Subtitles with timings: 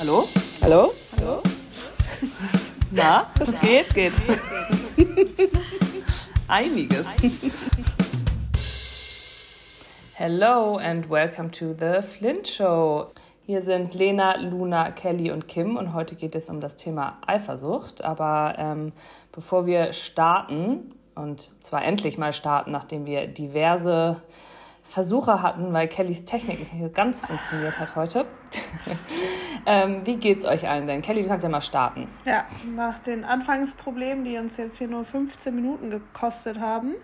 [0.00, 0.26] Hallo?
[0.62, 0.92] Hallo?
[1.18, 1.42] Hallo?
[2.90, 4.14] Na, es geht, geht.
[6.48, 7.06] Einiges.
[10.14, 13.08] Hello and welcome to the Flint Show.
[13.44, 18.02] Hier sind Lena, Luna, Kelly und Kim und heute geht es um das Thema Eifersucht.
[18.02, 18.92] Aber ähm,
[19.32, 24.22] bevor wir starten, und zwar endlich mal starten, nachdem wir diverse
[24.90, 28.26] Versuche hatten, weil Kellys Technik nicht ganz funktioniert hat heute.
[29.66, 31.00] ähm, wie geht's euch allen denn?
[31.00, 32.08] Kelly, du kannst ja mal starten.
[32.24, 32.44] Ja,
[32.74, 36.96] nach den Anfangsproblemen, die uns jetzt hier nur 15 Minuten gekostet haben.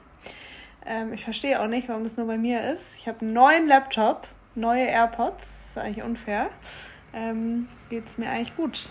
[0.85, 2.97] Ähm, ich verstehe auch nicht, warum das nur bei mir ist.
[2.97, 5.39] Ich habe einen neuen Laptop, neue AirPods.
[5.39, 6.51] Das ist eigentlich unfair.
[7.15, 8.89] Ähm, geht's mir eigentlich gut.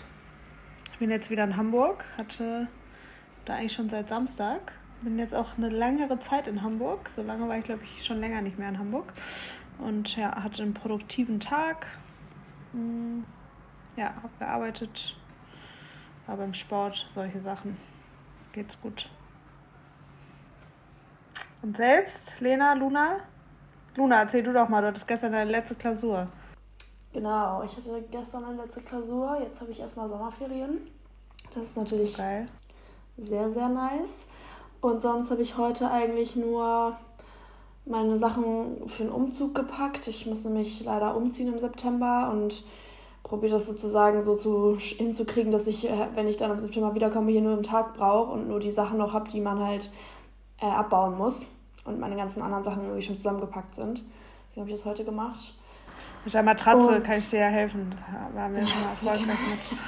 [0.92, 2.66] Ich bin jetzt wieder in Hamburg, hatte
[3.44, 7.08] da eigentlich schon seit Samstag bin jetzt auch eine längere Zeit in Hamburg.
[7.08, 9.12] So lange war ich, glaube ich, schon länger nicht mehr in Hamburg.
[9.78, 11.86] Und ja, hatte einen produktiven Tag.
[12.72, 13.24] Hm,
[13.96, 15.16] ja, habe gearbeitet,
[16.26, 17.76] war beim Sport, solche Sachen.
[18.52, 19.10] Geht's gut.
[21.62, 23.20] Und selbst, Lena, Luna?
[23.96, 26.28] Luna, erzähl du doch mal, du hattest gestern deine letzte Klausur.
[27.12, 29.38] Genau, ich hatte gestern eine letzte Klausur.
[29.40, 30.90] Jetzt habe ich erstmal Sommerferien.
[31.54, 32.44] Das ist natürlich Geil.
[33.16, 34.26] sehr, sehr nice.
[34.86, 36.96] Und sonst habe ich heute eigentlich nur
[37.86, 40.06] meine Sachen für den Umzug gepackt.
[40.06, 42.62] Ich muss nämlich leider umziehen im September und
[43.24, 47.32] probiere das sozusagen so zu, hinzukriegen, dass ich, äh, wenn ich dann im September wiederkomme,
[47.32, 49.90] hier nur einen Tag brauche und nur die Sachen noch habe, die man halt
[50.60, 51.48] äh, abbauen muss.
[51.84, 54.04] Und meine ganzen anderen Sachen irgendwie schon zusammengepackt sind.
[54.46, 55.54] Deswegen habe ich das heute gemacht.
[56.24, 57.92] Mit der Matratze und, kann ich dir ja helfen.
[57.92, 59.78] Da waren wir schon mal erfolgreich mit.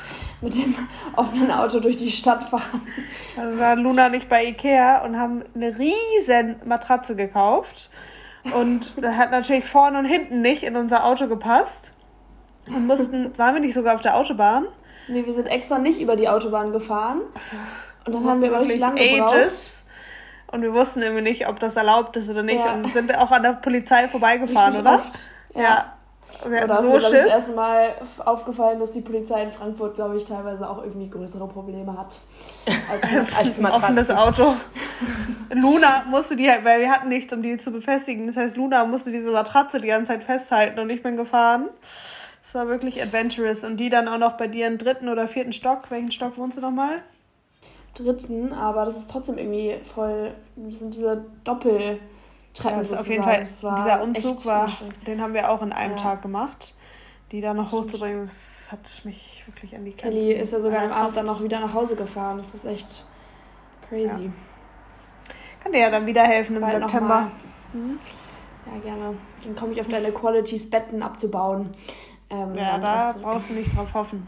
[0.41, 0.75] Mit dem
[1.17, 2.87] offenen Auto durch die Stadt fahren.
[3.37, 7.91] Also waren Luna nicht bei Ikea und haben eine riesen Matratze gekauft.
[8.55, 11.93] Und das hat natürlich vorne und hinten nicht in unser Auto gepasst.
[12.67, 14.67] Und mussten, waren wir nicht sogar auf der Autobahn?
[15.09, 17.21] Nee, wir sind extra nicht über die Autobahn gefahren.
[18.07, 19.73] Und dann haben wir aber richtig lange gebraucht.
[20.51, 22.59] Und wir wussten irgendwie nicht, ob das erlaubt ist oder nicht.
[22.59, 22.75] Ja.
[22.75, 24.95] Und sind auch an der Polizei vorbeigefahren, richtig oder?
[24.95, 25.31] Oft.
[25.55, 25.63] Ja.
[25.63, 25.98] ja.
[26.47, 27.95] Wir Oder ist so mir, glaube ich, das erste Mal
[28.25, 32.19] aufgefallen, dass die Polizei in Frankfurt, glaube ich, teilweise auch irgendwie größere Probleme hat
[32.91, 34.55] als, mit, als ein offenes Auto.
[35.51, 38.27] Luna musste die, weil wir hatten nichts, um die zu befestigen.
[38.27, 41.71] Das heißt, Luna musste diese Matratze die ganze Zeit festhalten und ich bin gefahren.
[42.43, 43.65] Das war wirklich adventurous.
[43.65, 45.91] Und die dann auch noch bei dir im dritten oder vierten Stock.
[45.91, 47.03] Welchen Stock wohnst du nochmal?
[47.95, 50.31] Dritten, aber das ist trotzdem irgendwie voll.
[50.57, 51.99] Das sind diese Doppel.
[52.59, 54.69] Treppen ja, auf jeden Fall, dieser Umzug war,
[55.07, 56.03] den haben wir auch in einem ja.
[56.03, 56.75] Tag gemacht.
[57.31, 60.15] Die da noch hochzubringen, das hat mich wirklich an die Kette.
[60.15, 62.39] Kelly ist ja sogar am Abend dann noch wieder nach Hause gefahren.
[62.39, 63.05] Das ist echt
[63.87, 64.25] crazy.
[64.25, 65.35] Ja.
[65.63, 67.31] Kann dir ja dann wieder helfen im Bald September.
[67.75, 67.99] Mhm.
[68.65, 69.15] Ja, gerne.
[69.45, 71.71] Dann komme ich auf deine Qualities, Betten abzubauen.
[72.31, 74.27] Ähm, ja, da brauchst du nicht drauf hoffen.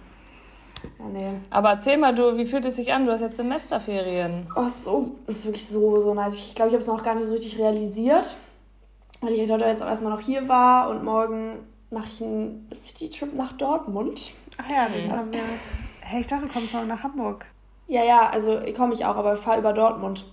[0.99, 1.31] Ja, nee.
[1.51, 3.07] Aber erzähl mal, du, wie fühlt es sich an?
[3.07, 4.47] Du hast jetzt Semesterferien.
[4.57, 6.39] Oh, so, das ist wirklich so, so nice.
[6.39, 8.35] Ich glaube, ich habe es noch gar nicht so richtig realisiert,
[9.21, 11.59] weil ich heute jetzt auch erstmal noch hier war und morgen
[11.91, 14.33] mache ich einen City-Trip nach Dortmund.
[14.59, 15.41] Ach ja, den haben wir.
[16.01, 17.47] Hey, ich dachte, du kommst morgen nach Hamburg.
[17.87, 20.25] Ja, ja, also komme ich auch, aber fahre über Dortmund.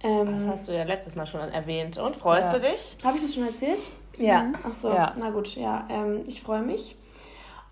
[0.00, 1.98] Ähm, das hast du ja letztes Mal schon erwähnt.
[1.98, 2.58] Und freust ja.
[2.58, 2.96] du dich?
[3.04, 3.90] Habe ich das schon erzählt?
[4.18, 4.52] Ja.
[4.62, 5.12] Ach so, ja.
[5.16, 5.86] na gut, ja.
[5.88, 6.96] Ähm, ich freue mich.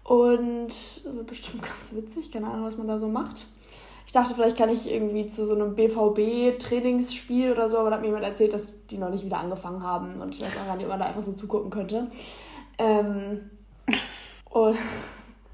[0.04, 3.46] Und wird bestimmt ganz witzig, keine Ahnung, was man da so macht.
[4.06, 8.02] Ich dachte, vielleicht kann ich irgendwie zu so einem BVB-Trainingsspiel oder so, aber da hat
[8.02, 10.76] mir jemand erzählt, dass die noch nicht wieder angefangen haben und ich weiß auch gar
[10.76, 12.08] nicht, ob man da einfach so zugucken könnte.
[12.78, 13.50] Ähm,
[14.50, 14.76] und,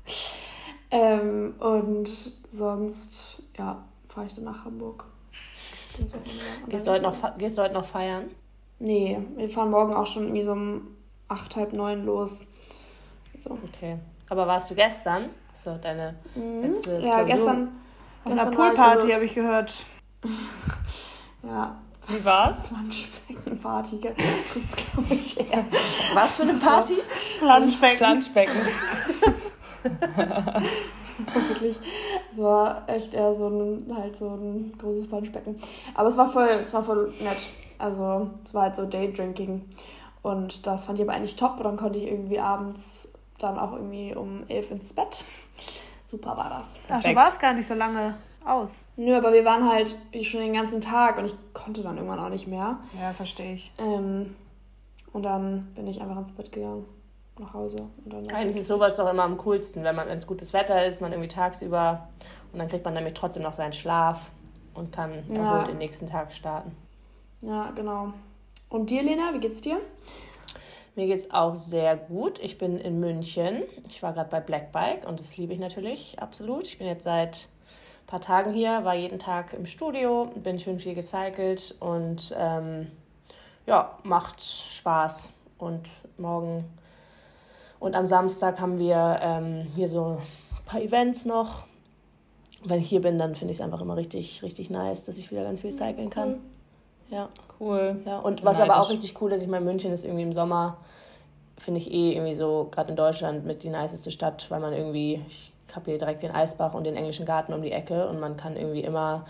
[0.91, 2.09] ähm, und
[2.51, 5.05] sonst, ja, fahre ich dann nach Hamburg.
[6.69, 8.31] Gehst du, heute noch, gehst du heute noch feiern?
[8.79, 10.97] Nee, wir fahren morgen auch schon irgendwie so um
[11.29, 12.47] acht, halb neun los.
[13.37, 13.51] So.
[13.51, 13.99] Okay.
[14.29, 15.31] Aber warst du gestern?
[15.55, 16.63] So, deine mhm.
[16.63, 17.69] letzte Ja, gestern.
[18.25, 19.85] Auf einer Poolparty also, habe ich gehört.
[21.43, 21.77] ja.
[22.09, 22.69] Wie war's?
[22.69, 24.01] Planschbeckenparty
[24.51, 25.65] trifft's, glaube ich, eher.
[26.15, 26.97] Was für eine Party?
[27.39, 27.99] Planschbecken.
[27.99, 28.57] Planschbecken.
[31.49, 31.79] wirklich,
[32.33, 35.57] es war echt eher so ein, halt so ein großes Planschbecken.
[35.95, 37.51] Aber es war voll, es war voll nett.
[37.79, 39.65] Also, es war halt so Daydrinking.
[40.23, 41.59] Und das fand ich aber eigentlich top.
[41.59, 45.25] Und dann konnte ich irgendwie abends dann auch irgendwie um elf ins Bett.
[46.05, 46.81] Super war das.
[46.89, 48.15] Ach, du warst gar nicht so lange
[48.45, 48.71] aus.
[48.97, 52.31] Nö, aber wir waren halt schon den ganzen Tag und ich konnte dann irgendwann auch
[52.31, 52.79] nicht mehr.
[52.99, 53.73] Ja, verstehe ich.
[53.79, 54.35] Ähm,
[55.13, 56.87] und dann bin ich einfach ins Bett gegangen,
[57.39, 57.89] nach Hause.
[58.05, 60.85] Und dann Eigentlich ist sowas doch immer am coolsten, wenn man, wenn es gutes Wetter
[60.87, 62.09] ist, man irgendwie tagsüber
[62.53, 64.31] und dann kriegt man nämlich trotzdem noch seinen Schlaf
[64.75, 65.65] und kann ja.
[65.65, 66.75] den nächsten Tag starten.
[67.43, 68.13] Ja, genau.
[68.71, 69.79] Und dir, Lena, wie geht's dir?
[70.99, 72.41] Mir geht es auch sehr gut.
[72.41, 73.63] Ich bin in München.
[73.89, 76.65] Ich war gerade bei Black Bike und das liebe ich natürlich absolut.
[76.65, 77.47] Ich bin jetzt seit
[78.03, 82.89] ein paar Tagen hier, war jeden Tag im Studio, bin schön viel gecycelt und ähm,
[83.65, 85.33] ja, macht Spaß.
[85.59, 86.65] Und morgen
[87.79, 90.19] und am Samstag haben wir ähm, hier so
[90.57, 91.69] ein paar Events noch.
[92.65, 95.31] Wenn ich hier bin, dann finde ich es einfach immer richtig, richtig nice, dass ich
[95.31, 96.41] wieder ganz viel cyclen kann.
[97.11, 97.29] Ja.
[97.61, 98.01] Cool.
[98.07, 100.77] Ja, und was aber auch richtig cool ist, ich meine, München ist irgendwie im Sommer,
[101.57, 105.25] finde ich eh irgendwie so, gerade in Deutschland, mit die niceste Stadt, weil man irgendwie,
[105.29, 108.37] ich habe hier direkt den Eisbach und den englischen Garten um die Ecke und man
[108.37, 109.25] kann irgendwie immer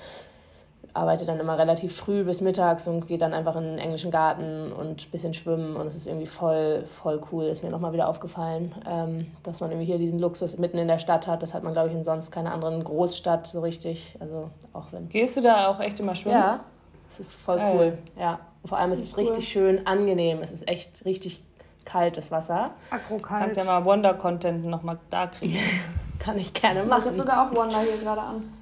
[0.94, 4.72] arbeite dann immer relativ früh bis mittags und gehe dann einfach in den englischen Garten
[4.72, 7.44] und ein bisschen schwimmen und es ist irgendwie voll, voll cool.
[7.44, 10.98] Ist mir nochmal wieder aufgefallen, ähm, dass man irgendwie hier diesen Luxus mitten in der
[10.98, 11.42] Stadt hat.
[11.42, 14.16] Das hat man, glaube ich, in sonst keiner anderen Großstadt so richtig.
[14.18, 15.08] Also auch wenn.
[15.08, 16.36] Gehst du da auch echt immer schwimmen?
[16.36, 16.60] Ja,
[17.10, 17.76] es ist voll Geil.
[17.76, 17.98] cool.
[18.18, 18.40] Ja.
[18.62, 19.24] Und vor allem ist es cool.
[19.24, 20.40] richtig schön angenehm.
[20.42, 21.42] Es ist echt richtig
[21.84, 22.66] kalt, das Wasser.
[22.90, 23.40] Agrokalt.
[23.40, 25.58] Kannst ja mal Wonder-Content nochmal da kriegen.
[26.18, 27.00] Kann ich gerne machen.
[27.00, 28.52] Ich habe sogar auch Wonder hier gerade an.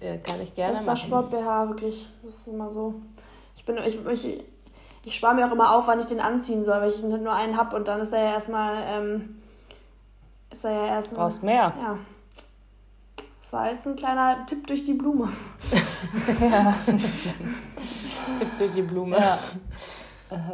[0.00, 2.08] Ja, kann ich gerne Bester Sport BH, wirklich.
[2.22, 2.94] Das ist immer so.
[3.54, 4.44] Ich bin, ich, ich,
[5.04, 7.56] ich spare mir auch immer auf, wann ich den anziehen soll, weil ich nur einen
[7.56, 9.40] habe und dann ist er ja erstmal, ähm,
[10.50, 11.28] ist er ja erstmal.
[11.28, 11.72] Brauchst mehr.
[11.80, 11.98] Ja.
[13.54, 15.28] Das war jetzt ein kleiner Tipp durch die Blume.
[16.40, 16.74] ja.
[18.36, 19.16] Tipp durch die Blume.
[19.16, 19.38] Ja.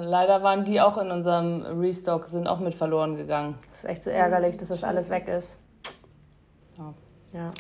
[0.01, 3.55] Leider waren die auch in unserem Restock, sind auch mit verloren gegangen.
[3.71, 5.59] Das ist echt so ärgerlich, dass das alles weg ist.
[6.77, 6.93] Ja.
[7.33, 7.51] ja.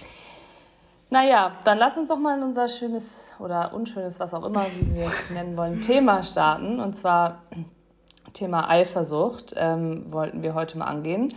[1.09, 4.95] Naja, dann lass uns doch mal in unser schönes oder unschönes, was auch immer, wie
[4.95, 6.81] wir es nennen wollen, Thema starten.
[6.81, 7.39] Und zwar
[8.35, 11.33] Thema Eifersucht ähm, wollten wir heute mal angehen.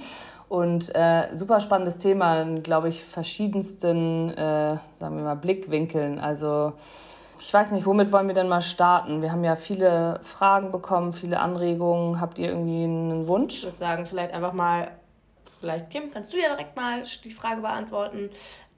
[0.54, 6.20] Und äh, super spannendes Thema, glaube ich, verschiedensten, äh, sagen wir mal, Blickwinkeln.
[6.20, 6.74] Also
[7.40, 9.24] ich weiß nicht, womit wollen wir denn mal starten?
[9.24, 12.22] Wir haben ja viele Fragen bekommen, viele Anregungen.
[12.22, 13.56] Habt ihr irgendwie einen Wunsch?
[13.56, 14.92] Ich würde sagen, vielleicht einfach mal,
[15.60, 18.30] vielleicht Kim, kannst du ja direkt mal die Frage beantworten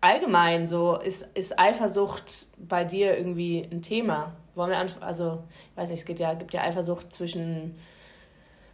[0.06, 4.34] allgemein so, ist, ist Eifersucht bei dir irgendwie ein Thema?
[4.54, 7.76] Wollen wir also, ich weiß nicht, es gibt ja, gibt ja Eifersucht zwischen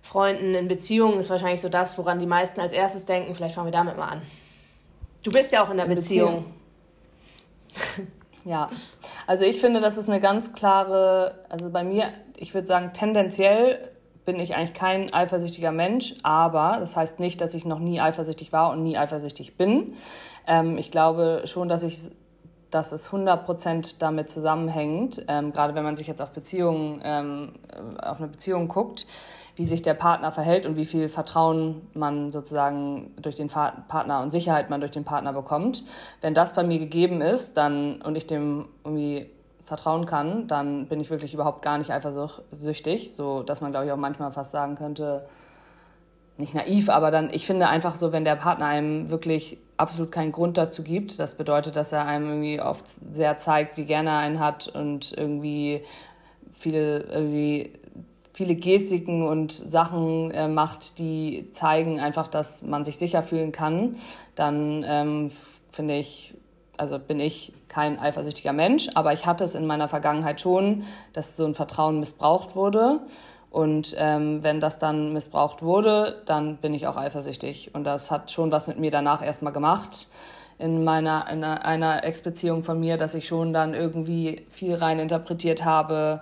[0.02, 3.36] Freunden in Beziehungen, ist wahrscheinlich so das, woran die meisten als erstes denken.
[3.36, 4.22] Vielleicht fangen wir damit mal an.
[5.24, 6.46] Du bist ja auch in der in Beziehung.
[7.68, 8.08] Beziehung.
[8.46, 8.70] ja,
[9.28, 13.92] also ich finde, das ist eine ganz klare, also bei mir, ich würde sagen, tendenziell
[14.26, 18.52] bin ich eigentlich kein eifersüchtiger Mensch, aber das heißt nicht, dass ich noch nie eifersüchtig
[18.52, 19.96] war und nie eifersüchtig bin.
[20.48, 22.00] Ähm, ich glaube schon, dass ich
[22.72, 27.52] dass es 100% damit zusammenhängt, ähm, gerade wenn man sich jetzt auf Beziehungen, ähm,
[28.02, 29.06] auf eine Beziehung guckt,
[29.62, 34.32] wie sich der Partner verhält und wie viel Vertrauen man sozusagen durch den Partner und
[34.32, 35.84] Sicherheit man durch den Partner bekommt.
[36.20, 39.30] Wenn das bei mir gegeben ist, dann und ich dem irgendwie
[39.64, 43.92] vertrauen kann, dann bin ich wirklich überhaupt gar nicht eifersüchtig, so dass man glaube ich
[43.92, 45.28] auch manchmal fast sagen könnte,
[46.38, 50.32] nicht naiv, aber dann, ich finde einfach so, wenn der Partner einem wirklich absolut keinen
[50.32, 54.18] Grund dazu gibt, das bedeutet, dass er einem irgendwie oft sehr zeigt, wie gerne er
[54.18, 55.84] einen hat und irgendwie
[56.56, 57.74] viele, irgendwie
[58.34, 63.96] viele Gestiken und Sachen äh, macht, die zeigen einfach, dass man sich sicher fühlen kann,
[64.36, 65.32] dann ähm,
[65.72, 66.34] finde ich,
[66.78, 70.84] also bin ich kein eifersüchtiger Mensch, aber ich hatte es in meiner Vergangenheit schon,
[71.14, 73.02] dass so ein Vertrauen missbraucht wurde.
[73.50, 77.76] Und ähm, wenn das dann missbraucht wurde, dann bin ich auch eifersüchtig.
[77.76, 80.08] Und das hat schon was mit mir danach erstmal gemacht
[80.58, 85.66] in meiner in einer Ex-Beziehung von mir, dass ich schon dann irgendwie viel rein interpretiert
[85.66, 86.22] habe,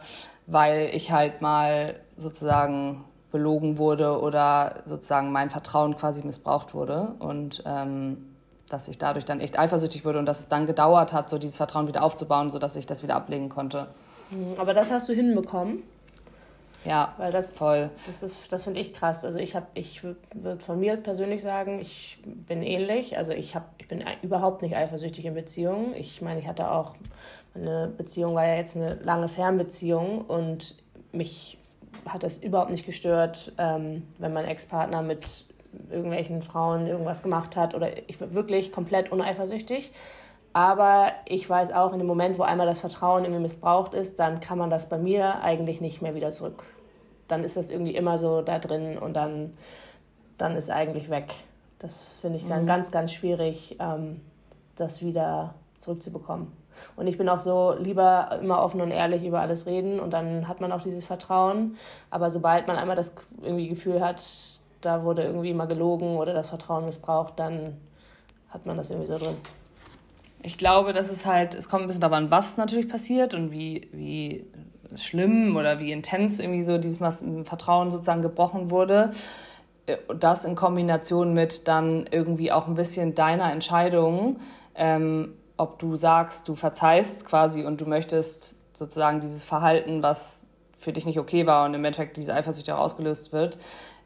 [0.50, 7.64] weil ich halt mal sozusagen belogen wurde oder sozusagen mein Vertrauen quasi missbraucht wurde und
[7.66, 8.26] ähm,
[8.70, 11.58] dass ich dadurch dann echt eifersüchtig wurde und dass es dann gedauert hat, so dieses
[11.58, 13.88] Vertrauen wieder aufzubauen, sodass ich das wieder ablegen konnte.
[14.58, 15.84] Aber das hast du hinbekommen.
[16.86, 17.90] Ja, weil das voll.
[18.06, 19.26] Das ist, das finde ich krass.
[19.26, 23.18] Also ich habe, ich würde von mir persönlich sagen, ich bin ähnlich.
[23.18, 25.94] Also ich habe, ich bin überhaupt nicht eifersüchtig in Beziehungen.
[25.96, 26.96] Ich meine, ich hatte auch
[27.54, 30.76] meine Beziehung war ja jetzt eine lange Fernbeziehung und
[31.12, 31.58] mich
[32.08, 35.46] hat das überhaupt nicht gestört, ähm, wenn mein Ex-Partner mit
[35.90, 39.92] irgendwelchen Frauen irgendwas gemacht hat oder ich war wirklich komplett uneifersüchtig.
[40.52, 44.40] Aber ich weiß auch, in dem Moment, wo einmal das Vertrauen irgendwie missbraucht ist, dann
[44.40, 46.64] kann man das bei mir eigentlich nicht mehr wieder zurück.
[47.28, 49.54] Dann ist das irgendwie immer so da drin und dann,
[50.40, 51.36] dann ist eigentlich weg.
[51.78, 52.68] Das finde ich dann mhm.
[52.68, 54.22] ganz, ganz schwierig, ähm,
[54.76, 56.48] das wieder zurückzubekommen.
[56.96, 60.48] Und ich bin auch so lieber immer offen und ehrlich über alles reden und dann
[60.48, 61.78] hat man auch dieses Vertrauen.
[62.10, 64.22] Aber sobald man einmal das irgendwie Gefühl hat,
[64.82, 67.78] da wurde irgendwie mal gelogen oder das Vertrauen missbraucht, dann
[68.50, 69.38] hat man das irgendwie so drin.
[70.42, 73.52] Ich glaube, dass es halt, es kommt ein bisschen darauf an, was natürlich passiert und
[73.52, 74.46] wie, wie
[74.96, 79.12] schlimm oder wie intens irgendwie so dieses Vertrauen sozusagen gebrochen wurde.
[79.86, 84.40] Äh, das in Kombination mit dann irgendwie auch ein bisschen deiner Entscheidung,
[84.76, 90.48] ähm, ob du sagst, du verzeihst quasi und du möchtest sozusagen dieses Verhalten, was
[90.78, 93.58] für dich nicht okay war und im Endeffekt diese Eifersucht auch ausgelöst wird,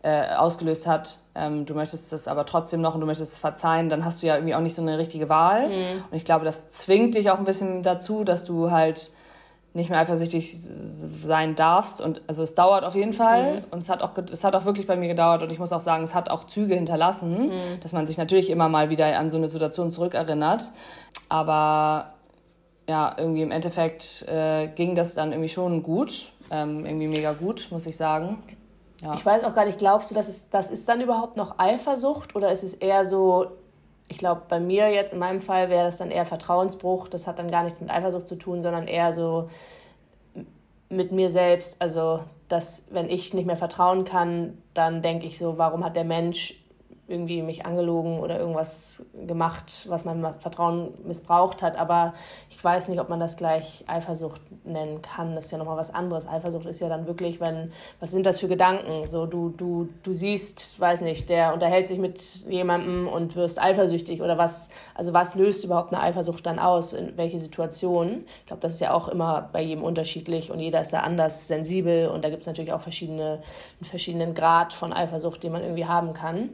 [0.02, 3.90] äh, ausgelöst hat, ähm, du möchtest es aber trotzdem noch und du möchtest es verzeihen,
[3.90, 5.70] dann hast du ja irgendwie auch nicht so eine richtige Wahl.
[5.70, 6.04] Mhm.
[6.10, 9.12] Und ich glaube, das zwingt dich auch ein bisschen dazu, dass du halt
[9.74, 12.00] nicht mehr eifersüchtig sein darfst.
[12.00, 13.64] Und also es dauert auf jeden Fall mhm.
[13.72, 15.80] und es hat auch es hat auch wirklich bei mir gedauert und ich muss auch
[15.80, 17.80] sagen, es hat auch Züge hinterlassen, mhm.
[17.82, 20.72] dass man sich natürlich immer mal wieder an so eine Situation zurückerinnert.
[21.34, 22.14] Aber
[22.88, 27.70] ja, irgendwie im Endeffekt äh, ging das dann irgendwie schon gut, ähm, irgendwie mega gut,
[27.72, 28.44] muss ich sagen.
[29.02, 29.16] Ja.
[29.16, 32.36] Ich weiß auch gar nicht, glaubst du, dass es, das ist dann überhaupt noch Eifersucht
[32.36, 33.48] oder ist es eher so,
[34.10, 37.08] ich glaube, bei mir jetzt in meinem Fall wäre das dann eher Vertrauensbruch.
[37.08, 39.50] Das hat dann gar nichts mit Eifersucht zu tun, sondern eher so
[40.88, 41.78] mit mir selbst.
[41.82, 46.04] Also, dass wenn ich nicht mehr vertrauen kann, dann denke ich so, warum hat der
[46.04, 46.63] Mensch
[47.08, 51.76] irgendwie mich angelogen oder irgendwas gemacht, was mein Vertrauen missbraucht hat.
[51.76, 52.14] Aber
[52.50, 55.36] ich weiß nicht, ob man das gleich Eifersucht nennen kann.
[55.36, 56.28] Das ist ja nochmal was anderes.
[56.28, 59.06] Eifersucht ist ja dann wirklich, wenn, was sind das für Gedanken?
[59.06, 64.22] So, du, du, du siehst, weiß nicht, der unterhält sich mit jemandem und wirst eifersüchtig
[64.22, 66.94] oder was, also was löst überhaupt eine Eifersucht dann aus?
[66.94, 68.24] In welche Situation?
[68.40, 71.50] Ich glaube, das ist ja auch immer bei jedem unterschiedlich und jeder ist da anders
[71.50, 73.42] sensibel und da gibt es natürlich auch verschiedene,
[73.80, 76.52] einen verschiedenen Grad von Eifersucht, den man irgendwie haben kann.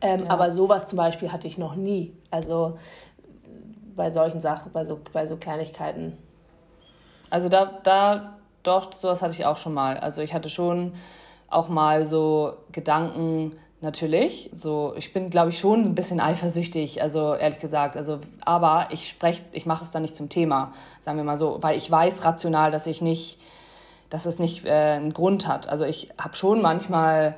[0.00, 0.30] Ähm, ja.
[0.30, 2.12] Aber sowas zum Beispiel hatte ich noch nie.
[2.30, 2.78] Also
[3.94, 6.16] bei solchen Sachen, bei so, bei so Kleinigkeiten.
[7.30, 9.96] Also da, da, doch, sowas hatte ich auch schon mal.
[9.96, 10.94] Also ich hatte schon
[11.48, 14.50] auch mal so Gedanken, natürlich.
[14.54, 17.96] So, ich bin, glaube ich, schon ein bisschen eifersüchtig, also ehrlich gesagt.
[17.96, 21.58] Also, aber ich spreche, ich mache es dann nicht zum Thema, sagen wir mal so,
[21.62, 23.38] weil ich weiß rational, dass ich nicht,
[24.10, 25.68] dass es nicht äh, einen Grund hat.
[25.68, 27.36] Also ich habe schon manchmal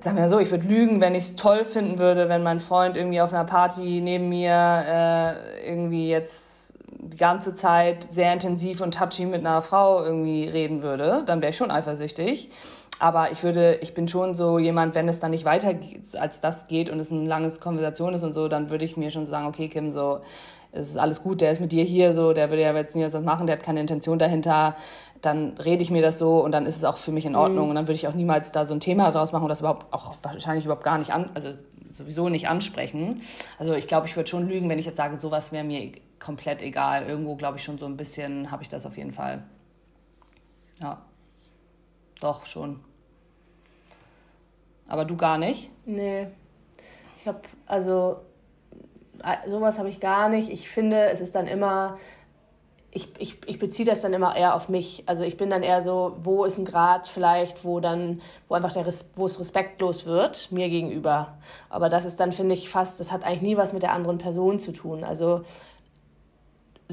[0.00, 2.96] sagen wir so, ich würde lügen, wenn ich es toll finden würde, wenn mein Freund
[2.96, 8.94] irgendwie auf einer Party neben mir äh, irgendwie jetzt die ganze Zeit sehr intensiv und
[8.94, 12.50] touchy mit einer Frau irgendwie reden würde, dann wäre ich schon eifersüchtig.
[12.98, 15.74] Aber ich würde, ich bin schon so jemand, wenn es dann nicht weiter
[16.18, 19.10] als das geht und es eine lange Konversation ist und so, dann würde ich mir
[19.10, 20.20] schon sagen, okay, Kim, so,
[20.72, 23.04] es ist alles gut, der ist mit dir hier, so, der würde ja jetzt nie
[23.04, 24.74] was machen, der hat keine Intention dahinter
[25.22, 27.64] dann rede ich mir das so und dann ist es auch für mich in Ordnung.
[27.64, 27.70] Mhm.
[27.70, 29.92] Und dann würde ich auch niemals da so ein Thema draus machen und das überhaupt
[29.92, 31.50] auch wahrscheinlich überhaupt gar nicht an, also
[31.92, 33.22] sowieso nicht ansprechen.
[33.58, 36.60] Also ich glaube, ich würde schon lügen, wenn ich jetzt sage, sowas wäre mir komplett
[36.60, 37.06] egal.
[37.06, 39.44] Irgendwo glaube ich schon so ein bisschen, habe ich das auf jeden Fall.
[40.80, 41.02] Ja.
[42.20, 42.80] Doch, schon.
[44.88, 45.70] Aber du gar nicht?
[45.86, 46.26] Nee.
[47.20, 48.16] Ich habe, also,
[49.46, 50.50] sowas habe ich gar nicht.
[50.50, 51.98] Ich finde, es ist dann immer
[52.94, 55.02] ich, ich, ich beziehe das dann immer eher auf mich.
[55.06, 58.72] Also ich bin dann eher so, wo ist ein Grad vielleicht, wo dann, wo einfach
[58.72, 61.38] der wo es respektlos wird, mir gegenüber.
[61.70, 64.18] Aber das ist dann, finde ich, fast, das hat eigentlich nie was mit der anderen
[64.18, 65.04] Person zu tun.
[65.04, 65.40] Also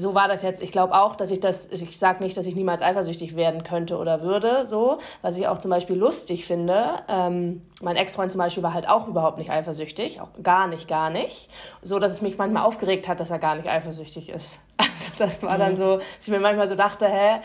[0.00, 0.62] so war das jetzt.
[0.62, 3.98] Ich glaube auch, dass ich das, ich sage nicht, dass ich niemals eifersüchtig werden könnte
[3.98, 4.98] oder würde, so.
[5.22, 9.06] Was ich auch zum Beispiel lustig finde, ähm, mein Ex-Freund zum Beispiel war halt auch
[9.06, 11.48] überhaupt nicht eifersüchtig, auch gar nicht, gar nicht.
[11.82, 14.60] So, dass es mich manchmal aufgeregt hat, dass er gar nicht eifersüchtig ist.
[15.00, 15.76] Also das war dann mhm.
[15.76, 17.40] so, dass ich mir manchmal so dachte, hä,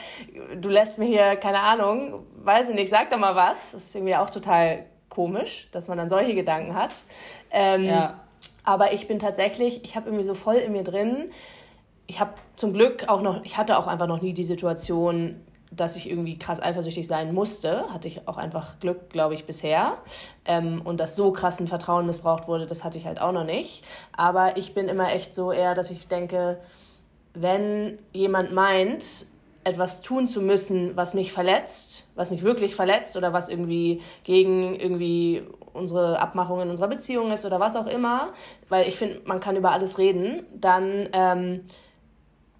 [0.57, 3.71] du lässt mir hier, keine Ahnung, weiß ich nicht, sag doch mal was.
[3.71, 7.05] Das ist irgendwie auch total komisch, dass man dann solche Gedanken hat.
[7.51, 8.19] Ähm, ja.
[8.65, 11.31] Aber ich bin tatsächlich, ich habe irgendwie so voll in mir drin,
[12.07, 15.95] ich habe zum Glück auch noch, ich hatte auch einfach noch nie die Situation, dass
[15.95, 17.91] ich irgendwie krass eifersüchtig sein musste.
[17.91, 19.97] Hatte ich auch einfach Glück, glaube ich, bisher.
[20.45, 23.43] Ähm, und dass so krass ein Vertrauen missbraucht wurde, das hatte ich halt auch noch
[23.43, 23.83] nicht.
[24.15, 26.59] Aber ich bin immer echt so eher, dass ich denke,
[27.33, 29.27] wenn jemand meint,
[29.65, 34.79] etwas tun zu müssen, was mich verletzt, was mich wirklich verletzt oder was irgendwie gegen
[34.79, 35.41] irgendwie
[35.73, 38.31] unsere Abmachung in unserer Beziehung ist oder was auch immer,
[38.69, 41.61] weil ich finde, man kann über alles reden, dann ähm,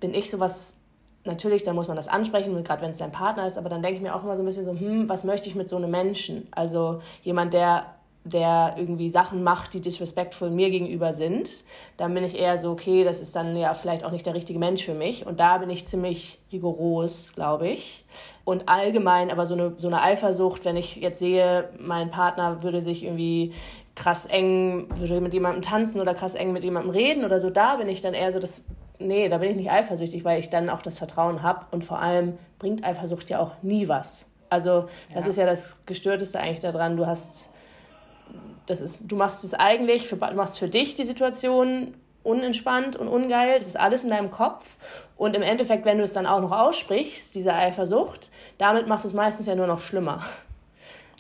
[0.06, 0.78] bin ich sowas,
[1.24, 3.98] natürlich, dann muss man das ansprechen, gerade wenn es dein Partner ist, aber dann denke
[3.98, 5.90] ich mir auch immer so ein bisschen so, hm, was möchte ich mit so einem
[5.90, 6.48] Menschen?
[6.52, 7.96] Also jemand, der
[8.28, 11.64] der irgendwie Sachen macht, die disrespectful mir gegenüber sind,
[11.96, 14.58] dann bin ich eher so, okay, das ist dann ja vielleicht auch nicht der richtige
[14.58, 15.28] Mensch für mich.
[15.28, 18.04] Und da bin ich ziemlich rigoros, glaube ich.
[18.44, 22.82] Und allgemein aber so eine, so eine Eifersucht, wenn ich jetzt sehe, mein Partner würde
[22.82, 23.54] sich irgendwie
[23.94, 24.88] krass eng,
[25.22, 28.16] mit jemandem tanzen oder krass eng mit jemandem reden oder so, da bin ich dann
[28.16, 28.64] eher so, das
[29.00, 32.00] nee, da bin ich nicht eifersüchtig, weil ich dann auch das Vertrauen habe und vor
[32.00, 34.28] allem bringt Eifersucht ja auch nie was.
[34.50, 35.30] Also das ja.
[35.30, 36.98] ist ja das Gestörteste eigentlich daran.
[36.98, 37.50] Du hast,
[38.66, 43.08] das ist, du machst es eigentlich, für, du machst für dich die Situation unentspannt und
[43.08, 43.60] ungeil.
[43.60, 44.78] Das ist alles in deinem Kopf.
[45.16, 49.10] Und im Endeffekt, wenn du es dann auch noch aussprichst, diese Eifersucht, damit machst du
[49.10, 50.22] es meistens ja nur noch schlimmer.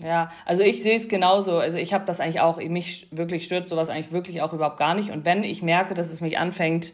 [0.03, 1.57] Ja, also ich sehe es genauso.
[1.57, 4.93] Also ich habe das eigentlich auch, mich wirklich stört sowas eigentlich wirklich auch überhaupt gar
[4.93, 5.11] nicht.
[5.11, 6.93] Und wenn ich merke, dass es mich anfängt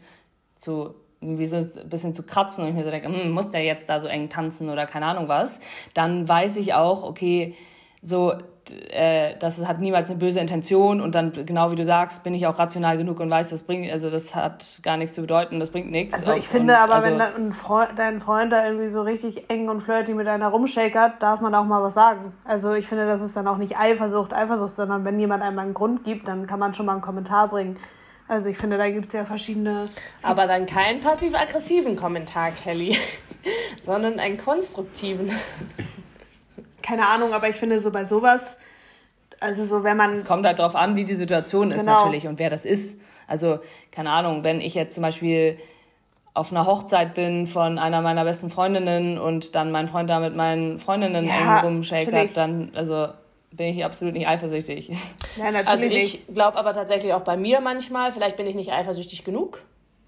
[0.61, 3.63] zu irgendwie so ein bisschen zu kratzen und ich mir so denke, hm, muss der
[3.63, 5.59] jetzt da so eng tanzen oder keine Ahnung was,
[5.93, 7.55] dann weiß ich auch, okay,
[8.01, 8.33] so,
[8.89, 12.47] äh, das hat niemals eine böse Intention und dann, genau wie du sagst, bin ich
[12.47, 15.69] auch rational genug und weiß, das bringt, also das hat gar nichts zu bedeuten, das
[15.69, 16.15] bringt nichts.
[16.15, 19.69] Also ich finde aber, also, wenn dein Freund, dein Freund da irgendwie so richtig eng
[19.69, 22.33] und flirty mit einer rumshakert, darf man auch mal was sagen.
[22.45, 25.73] Also ich finde, das ist dann auch nicht Eifersucht, Eifersucht, sondern wenn jemand einem einen
[25.75, 27.77] Grund gibt, dann kann man schon mal einen Kommentar bringen.
[28.31, 29.87] Also ich finde, da gibt es ja verschiedene.
[30.21, 32.97] Aber dann keinen passiv-aggressiven Kommentar, Kelly,
[33.77, 35.29] sondern einen konstruktiven.
[36.81, 38.55] Keine Ahnung, aber ich finde so bei sowas,
[39.41, 40.13] also so wenn man.
[40.13, 41.75] Es kommt halt darauf an, wie die Situation genau.
[41.75, 43.01] ist natürlich und wer das ist.
[43.27, 43.59] Also
[43.91, 45.57] keine Ahnung, wenn ich jetzt zum Beispiel
[46.33, 50.37] auf einer Hochzeit bin von einer meiner besten Freundinnen und dann mein Freund da mit
[50.37, 53.09] meinen Freundinnen ja, eng rumshakert, dann, also
[53.51, 54.91] bin ich absolut nicht eifersüchtig.
[55.37, 58.73] Ja, natürlich also ich glaube aber tatsächlich auch bei mir manchmal, vielleicht bin ich nicht
[58.73, 59.63] eifersüchtig genug.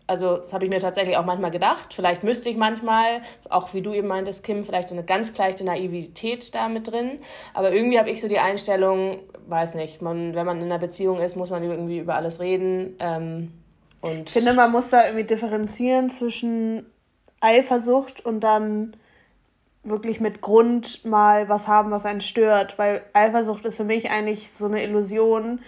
[0.06, 1.94] Also das habe ich mir tatsächlich auch manchmal gedacht.
[1.94, 5.64] Vielleicht müsste ich manchmal, auch wie du eben meintest, Kim, vielleicht so eine ganz leichte
[5.64, 7.20] Naivität da mit drin.
[7.54, 11.20] Aber irgendwie habe ich so die Einstellung, weiß nicht, man, wenn man in einer Beziehung
[11.20, 12.98] ist, muss man irgendwie über alles reden.
[13.00, 13.54] Ähm,
[14.02, 16.86] und ich finde, man muss da irgendwie differenzieren zwischen
[17.40, 18.98] Eifersucht und dann
[19.84, 22.78] wirklich mit Grund mal was haben, was einen stört.
[22.78, 25.60] Weil Eifersucht ist für mich eigentlich so eine Illusion,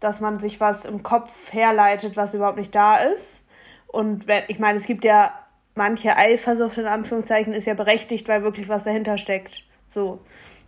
[0.00, 3.42] dass man sich was im Kopf herleitet, was überhaupt nicht da ist.
[3.86, 5.32] Und wenn, ich meine, es gibt ja
[5.74, 9.64] manche Eifersucht in Anführungszeichen ist ja berechtigt, weil wirklich was dahinter steckt.
[9.86, 10.20] So.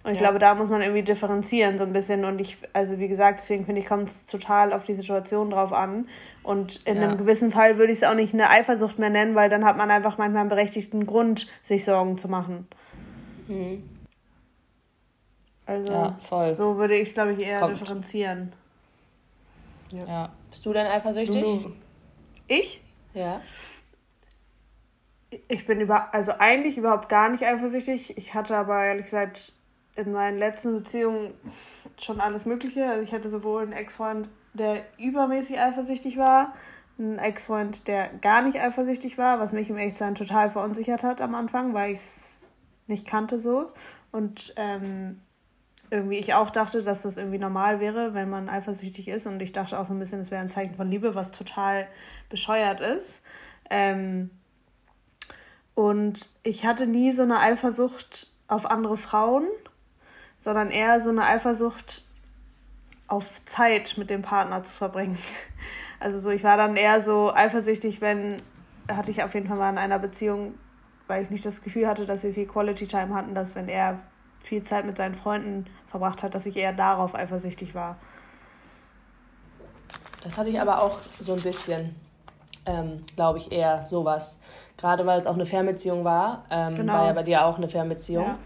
[0.04, 0.26] Und ich ja.
[0.26, 2.25] glaube, da muss man irgendwie differenzieren so ein bisschen.
[2.25, 5.72] Und ich, also wie gesagt, deswegen finde ich, kommt es total auf die Situation drauf
[5.72, 6.08] an.
[6.42, 7.02] Und in ja.
[7.04, 9.76] einem gewissen Fall würde ich es auch nicht eine Eifersucht mehr nennen, weil dann hat
[9.76, 12.66] man einfach manchmal einen berechtigten Grund, sich Sorgen zu machen.
[13.52, 13.88] Mhm.
[15.66, 16.52] Also ja, voll.
[16.54, 18.52] so würde ich es, glaube ich, eher differenzieren.
[19.92, 20.06] Ja.
[20.06, 20.32] ja.
[20.50, 21.42] Bist du denn eifersüchtig?
[21.42, 21.73] Du.
[22.49, 22.82] Ich?
[23.14, 23.40] Ja.
[25.48, 28.16] Ich bin über, also eigentlich überhaupt gar nicht eifersüchtig.
[28.18, 29.53] Ich hatte aber ehrlich gesagt
[29.96, 31.33] in meinen letzten Beziehungen
[31.98, 32.87] schon alles Mögliche.
[32.87, 36.55] Also ich hatte sowohl einen Ex-Freund, der übermäßig eifersüchtig war,
[36.98, 41.35] einen Ex-Freund, der gar nicht eifersüchtig war, was mich im Echtsein total verunsichert hat am
[41.35, 42.32] Anfang, weil ich es
[42.87, 43.73] nicht kannte so.
[44.11, 45.21] Und ähm,
[45.90, 49.27] irgendwie ich auch dachte, dass das irgendwie normal wäre, wenn man eifersüchtig ist.
[49.27, 51.87] Und ich dachte auch so ein bisschen, es wäre ein Zeichen von Liebe, was total
[52.29, 53.21] bescheuert ist.
[53.71, 54.31] Ähm,
[55.75, 59.47] und ich hatte nie so eine Eifersucht auf andere Frauen,
[60.38, 62.05] sondern eher so eine Eifersucht
[63.07, 65.18] auf Zeit mit dem Partner zu verbringen.
[66.01, 68.38] Also so, ich war dann eher so eifersüchtig, wenn
[68.90, 70.55] hatte ich auf jeden Fall mal in einer Beziehung,
[71.12, 73.98] weil ich nicht das Gefühl hatte, dass wir viel Quality Time hatten, dass wenn er
[74.42, 77.98] viel Zeit mit seinen Freunden verbracht hat, dass ich eher darauf eifersüchtig war.
[80.22, 81.94] Das hatte ich aber auch so ein bisschen,
[82.64, 84.40] ähm, glaube ich, eher sowas.
[84.79, 86.94] Gerade weil es auch eine Fernbeziehung war, ähm, genau.
[86.94, 88.25] war ja bei dir auch eine Fernbeziehung.
[88.25, 88.38] Ja.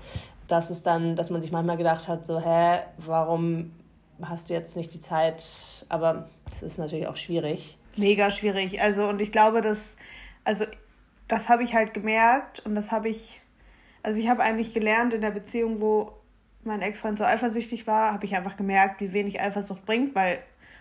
[0.49, 3.71] Dass es dann, dass man sich manchmal gedacht hat, so, hä, warum
[4.23, 5.87] hast du jetzt nicht die Zeit?
[5.89, 7.79] Aber es ist natürlich auch schwierig.
[7.97, 8.81] Mega schwierig.
[8.81, 9.79] Also, und ich glaube, dass,
[10.43, 10.65] also
[11.29, 13.41] das habe ich halt gemerkt und das habe ich,
[14.03, 16.13] also ich habe eigentlich gelernt in der Beziehung, wo
[16.65, 20.39] mein Ex-Freund so eifersüchtig war, habe ich einfach gemerkt, wie wenig Eifersucht bringt, weil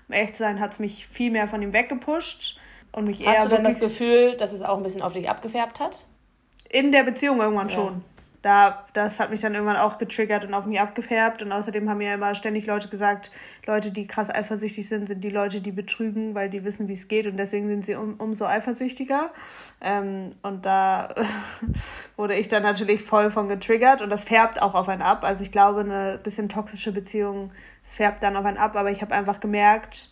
[0.07, 2.59] um ehrlich zu sein, hat es mich viel mehr von ihm weggepusht
[2.91, 3.39] und mich Hast eher.
[3.39, 6.07] Hast du denn das Gefühl, dass es auch ein bisschen auf dich abgefärbt hat?
[6.69, 7.75] In der Beziehung irgendwann ja.
[7.75, 8.03] schon
[8.45, 11.41] da, das hat mich dann irgendwann auch getriggert und auf mich abgefärbt.
[11.41, 13.31] Und außerdem haben mir immer ständig Leute gesagt,
[13.65, 17.07] Leute, die krass eifersüchtig sind, sind die Leute, die betrügen, weil die wissen, wie es
[17.07, 17.25] geht.
[17.25, 19.31] Und deswegen sind sie um, umso eifersüchtiger.
[19.81, 21.15] Ähm, und da
[22.17, 24.03] wurde ich dann natürlich voll von getriggert.
[24.03, 25.23] Und das färbt auch auf einen ab.
[25.23, 27.51] Also ich glaube, eine bisschen toxische Beziehung,
[27.83, 28.75] es färbt dann auf einen ab.
[28.75, 30.11] Aber ich habe einfach gemerkt,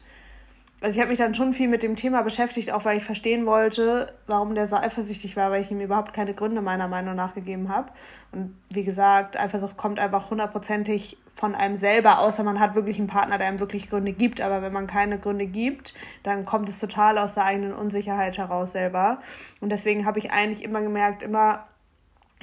[0.84, 3.46] also ich habe mich dann schon viel mit dem Thema beschäftigt, auch weil ich verstehen
[3.46, 7.34] wollte, warum der so eifersüchtig war, weil ich ihm überhaupt keine Gründe meiner Meinung nach
[7.34, 7.90] gegeben habe.
[8.34, 13.08] Und wie gesagt, Eifersucht kommt einfach hundertprozentig von einem selber, außer man hat wirklich einen
[13.08, 14.42] Partner, der einem wirklich Gründe gibt.
[14.42, 15.94] Aber wenn man keine Gründe gibt,
[16.24, 19.20] dann kommt es total aus der eigenen Unsicherheit heraus selber.
[19.62, 21.66] Und deswegen habe ich eigentlich immer gemerkt, immer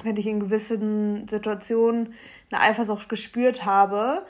[0.01, 2.15] wenn ich in gewissen Situationen
[2.49, 4.25] eine Eifersucht gespürt habe,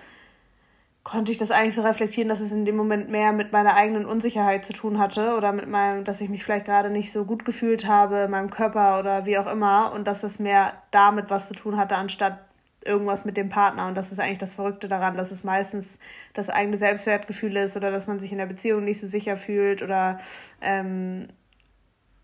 [1.03, 4.05] konnte ich das eigentlich so reflektieren, dass es in dem Moment mehr mit meiner eigenen
[4.05, 7.43] Unsicherheit zu tun hatte oder mit meinem, dass ich mich vielleicht gerade nicht so gut
[7.43, 11.55] gefühlt habe, meinem Körper oder wie auch immer und dass es mehr damit was zu
[11.55, 12.37] tun hatte, anstatt
[12.85, 13.87] irgendwas mit dem Partner.
[13.87, 15.97] Und das ist eigentlich das Verrückte daran, dass es meistens
[16.33, 19.81] das eigene Selbstwertgefühl ist oder dass man sich in der Beziehung nicht so sicher fühlt
[19.81, 20.19] oder
[20.61, 21.29] ähm,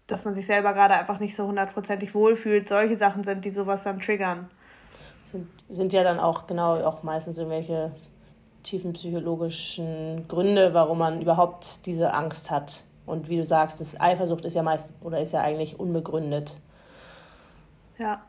[0.06, 2.70] dass man sich selber gerade einfach nicht so hundertprozentig wohlfühlt.
[2.70, 4.50] Solche Sachen sind, die sowas dann triggern.
[5.24, 7.92] Sind, sind ja dann auch genau auch meistens irgendwelche
[8.68, 12.84] tiefen psychologischen Gründe, warum man überhaupt diese Angst hat.
[13.06, 16.60] Und wie du sagst, das Eifersucht ist ja meist oder ist ja eigentlich unbegründet.
[17.98, 18.22] Ja.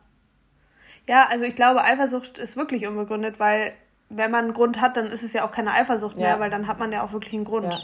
[1.08, 3.72] Ja, also ich glaube, Eifersucht ist wirklich unbegründet, weil
[4.08, 6.28] wenn man einen Grund hat, dann ist es ja auch keine Eifersucht ja.
[6.28, 7.72] mehr, weil dann hat man ja auch wirklich einen Grund.
[7.72, 7.80] Ja.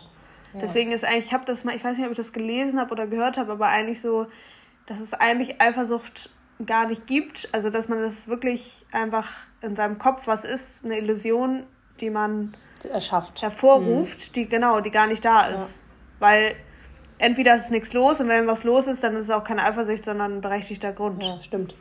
[0.55, 0.61] Ja.
[0.61, 2.93] Deswegen ist eigentlich, ich habe das mal, ich weiß nicht, ob ich das gelesen habe
[2.93, 4.27] oder gehört habe, aber eigentlich so,
[4.87, 6.31] dass es eigentlich Eifersucht
[6.65, 7.49] gar nicht gibt.
[7.53, 9.29] Also dass man das wirklich einfach
[9.63, 11.65] in seinem Kopf was ist, eine Illusion,
[12.01, 12.55] die man
[12.93, 14.33] erschafft, hervorruft, mhm.
[14.35, 15.59] die genau, die gar nicht da ist.
[15.59, 15.69] Ja.
[16.19, 16.57] Weil
[17.19, 20.05] entweder ist nichts los und wenn was los ist, dann ist es auch keine Eifersucht,
[20.05, 21.23] sondern ein berechtigter Grund.
[21.23, 21.75] Ja, stimmt.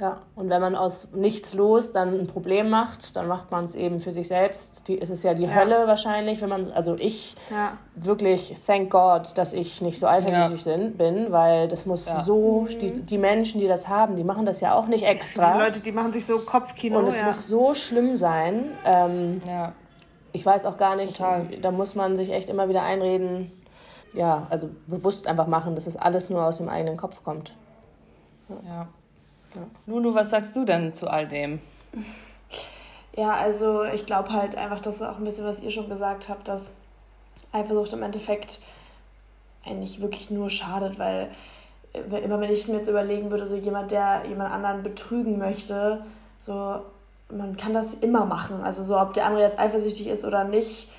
[0.00, 3.76] Ja, und wenn man aus nichts los dann ein Problem macht, dann macht man es
[3.76, 4.88] eben für sich selbst.
[4.88, 5.54] Die, ist es ja die ja.
[5.54, 7.78] Hölle wahrscheinlich, wenn man, also ich ja.
[7.94, 10.88] wirklich, thank God, dass ich nicht so eifersüchtig ja.
[10.88, 12.80] bin, weil das muss so, mhm.
[12.80, 15.52] die, die Menschen, die das haben, die machen das ja auch nicht extra.
[15.52, 16.98] Die Leute, die machen sich so Kopfkino.
[16.98, 18.72] Und es muss so schlimm sein.
[18.84, 19.72] Ähm, ja.
[20.32, 21.46] Ich weiß auch gar nicht, Total.
[21.62, 23.52] da muss man sich echt immer wieder einreden,
[24.12, 27.54] ja, also bewusst einfach machen, dass es alles nur aus dem eigenen Kopf kommt.
[28.48, 28.88] ja.
[29.54, 29.62] Ja.
[29.86, 31.60] Lulu, was sagst du denn zu all dem?
[33.16, 36.48] Ja, also ich glaube halt einfach, dass auch ein bisschen, was ihr schon gesagt habt,
[36.48, 36.74] dass
[37.52, 38.60] Eifersucht im Endeffekt
[39.64, 41.30] eigentlich wirklich nur schadet, weil
[41.92, 45.38] äh, immer wenn ich es mir jetzt überlegen würde, so jemand, der jemand anderen betrügen
[45.38, 46.04] möchte,
[46.38, 46.80] so
[47.30, 48.62] man kann das immer machen.
[48.62, 50.90] Also so, ob der andere jetzt eifersüchtig ist oder nicht,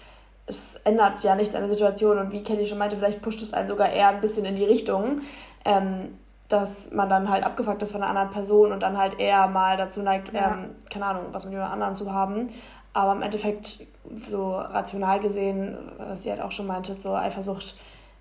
[0.47, 2.17] es ändert ja nichts an der Situation.
[2.17, 4.65] Und wie Kelly schon meinte, vielleicht pusht es einen sogar eher ein bisschen in die
[4.65, 5.21] Richtung.
[5.63, 9.47] Ähm, dass man dann halt abgefuckt ist von einer anderen Person und dann halt eher
[9.47, 10.53] mal dazu neigt, ja.
[10.53, 12.49] ähm, keine Ahnung, was mit jemand anderem zu haben.
[12.93, 13.87] Aber im Endeffekt,
[14.21, 17.77] so rational gesehen, was sie halt auch schon meinte, so Eifersucht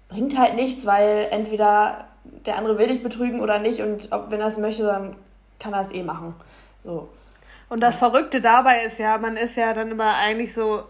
[0.08, 2.06] bringt halt nichts, weil entweder
[2.46, 5.16] der andere will dich betrügen oder nicht und ob, wenn er es möchte, dann
[5.58, 6.34] kann er es eh machen.
[6.80, 7.08] So.
[7.68, 10.84] Und das Verrückte dabei ist ja, man ist ja dann immer eigentlich so,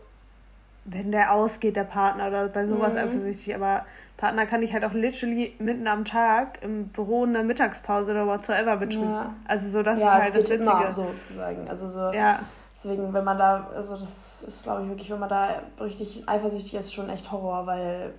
[0.85, 2.99] wenn der ausgeht, der Partner oder bei sowas mhm.
[2.99, 3.85] eifersüchtig, aber
[4.17, 8.27] Partner kann ich halt auch literally mitten am Tag im Büro in der Mittagspause oder
[8.27, 9.11] whatsoever betrügen.
[9.11, 9.35] Ja.
[9.47, 10.63] Also so, das ja, ist halt das Witzige.
[10.63, 11.69] Immer sozusagen.
[11.69, 12.39] Also so, ja.
[12.73, 16.75] deswegen, wenn man da, also das ist glaube ich wirklich, wenn man da richtig eifersüchtig
[16.75, 18.15] ist, schon echt Horror, weil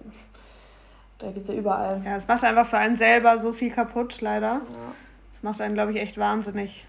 [1.19, 2.01] da gibt es ja überall.
[2.03, 4.47] Ja, es macht einfach für einen selber so viel kaputt, leider.
[4.47, 4.62] Ja.
[5.34, 6.86] Das macht einen, glaube ich, echt wahnsinnig.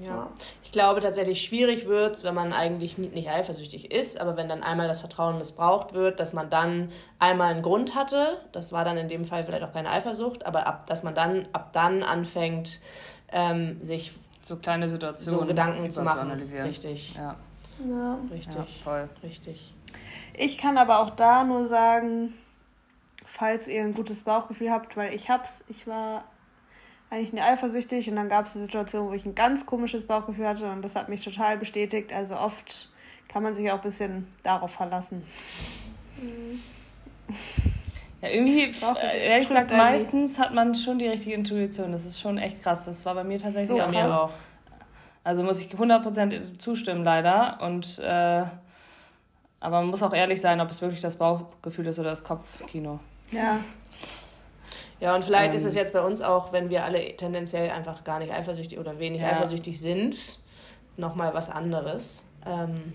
[0.00, 0.28] Ja.
[0.62, 4.48] Ich glaube tatsächlich schwierig wird es, wenn man eigentlich nicht, nicht eifersüchtig ist, aber wenn
[4.48, 8.84] dann einmal das Vertrauen missbraucht wird, dass man dann einmal einen Grund hatte, das war
[8.84, 12.02] dann in dem Fall vielleicht auch keine Eifersucht, aber ab, dass man dann ab dann
[12.02, 12.80] anfängt,
[13.32, 16.44] ähm, sich so kleine Situationen so Gedanken zu machen.
[16.44, 17.14] Zu Richtig.
[17.14, 17.36] Ja.
[17.86, 18.18] ja.
[18.30, 18.54] Richtig.
[18.54, 19.08] Ja, voll.
[19.22, 19.74] Richtig.
[20.34, 22.34] Ich kann aber auch da nur sagen,
[23.26, 26.24] falls ihr ein gutes Bauchgefühl habt, weil ich hab's, ich war
[27.10, 30.46] eigentlich nie eifersüchtig und dann gab es eine Situation, wo ich ein ganz komisches Bauchgefühl
[30.46, 32.12] hatte und das hat mich total bestätigt.
[32.12, 32.88] Also oft
[33.28, 35.24] kann man sich auch ein bisschen darauf verlassen.
[38.20, 41.92] Ja, irgendwie, ehrlich gesagt, meistens hat man schon die richtige Intuition.
[41.92, 42.84] Das ist schon echt krass.
[42.84, 44.24] Das war bei mir tatsächlich so auch.
[44.24, 44.30] auch.
[45.24, 47.58] Also muss ich 100% zustimmen, leider.
[47.60, 48.44] Und, äh,
[49.60, 53.00] aber man muss auch ehrlich sein, ob es wirklich das Bauchgefühl ist oder das Kopfkino.
[53.30, 53.60] Ja.
[55.00, 55.80] Ja, und vielleicht ähm, ist es ähm.
[55.80, 59.28] jetzt bei uns auch, wenn wir alle tendenziell einfach gar nicht eifersüchtig oder wenig ja.
[59.28, 60.40] eifersüchtig sind,
[60.96, 62.24] nochmal was anderes.
[62.46, 62.92] Ähm,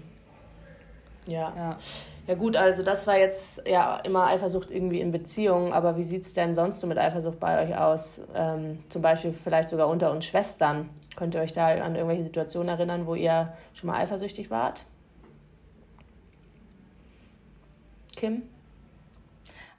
[1.26, 1.54] ja.
[1.56, 1.78] ja.
[2.26, 6.22] Ja gut, also das war jetzt ja immer Eifersucht irgendwie in Beziehungen, aber wie sieht
[6.22, 8.22] es denn sonst so mit Eifersucht bei euch aus?
[8.34, 10.90] Ähm, zum Beispiel vielleicht sogar unter uns Schwestern.
[11.18, 14.86] Könnt ihr euch da an irgendwelche Situationen erinnern, wo ihr schon mal eifersüchtig wart?
[18.16, 18.44] Kim?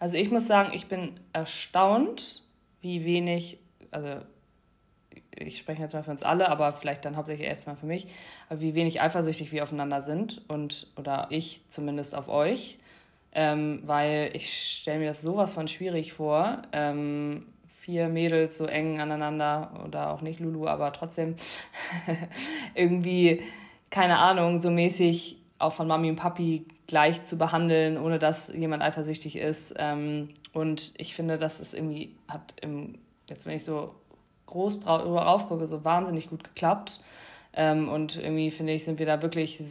[0.05, 2.43] Also ich muss sagen, ich bin erstaunt,
[2.83, 3.57] wie wenig,
[3.91, 4.17] also
[5.35, 8.09] ich spreche jetzt mal für uns alle, aber vielleicht dann hauptsächlich erstmal für mich,
[8.51, 12.77] wie wenig eifersüchtig wir aufeinander sind und oder ich zumindest auf euch,
[13.33, 16.61] ähm, weil ich stelle mir das sowas von schwierig vor.
[16.73, 17.47] Ähm,
[17.79, 21.35] vier Mädels so eng aneinander oder auch nicht Lulu, aber trotzdem
[22.75, 23.41] irgendwie,
[23.89, 28.83] keine Ahnung, so mäßig auch von Mami und Papi gleich zu behandeln, ohne dass jemand
[28.83, 29.75] eifersüchtig ist.
[29.79, 33.95] Ähm, und ich finde, das ist irgendwie, hat im, jetzt wenn ich so
[34.47, 37.01] groß drüber raufgucke, so wahnsinnig gut geklappt.
[37.55, 39.63] Ähm, und irgendwie finde ich, sind wir da wirklich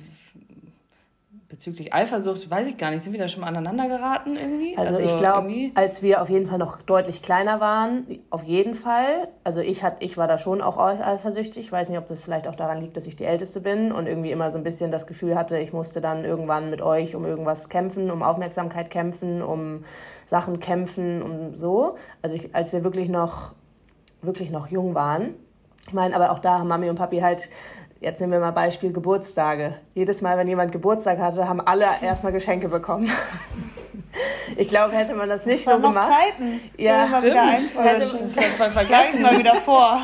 [1.53, 4.75] bezüglich Eifersucht, weiß ich gar nicht, sind wir da schon mal aneinander geraten irgendwie?
[4.75, 8.73] Also, also ich glaube, als wir auf jeden Fall noch deutlich kleiner waren, auf jeden
[8.73, 9.27] Fall.
[9.43, 11.65] Also ich, hat, ich war da schon auch eifersüchtig.
[11.65, 14.07] Ich weiß nicht, ob das vielleicht auch daran liegt, dass ich die Älteste bin und
[14.07, 17.23] irgendwie immer so ein bisschen das Gefühl hatte, ich musste dann irgendwann mit euch um
[17.23, 19.83] irgendwas kämpfen, um Aufmerksamkeit kämpfen, um
[20.25, 21.97] Sachen kämpfen, um so.
[22.23, 23.53] Also ich, als wir wirklich noch,
[24.23, 25.35] wirklich noch jung waren.
[25.85, 27.49] Ich meine, aber auch da haben Mami und Papi halt
[28.03, 29.75] Jetzt nehmen wir mal Beispiel Geburtstage.
[29.95, 33.09] Jedes Mal, wenn jemand Geburtstag hatte, haben alle erstmal Geschenke bekommen.
[34.55, 36.07] Ich glaube, hätte man das nicht das so gemacht.
[36.07, 36.61] Zeiten.
[36.77, 37.23] Ja, stimmt.
[37.23, 38.11] Hätte man das
[38.71, 39.21] vergessen.
[39.23, 40.03] mal wieder vor.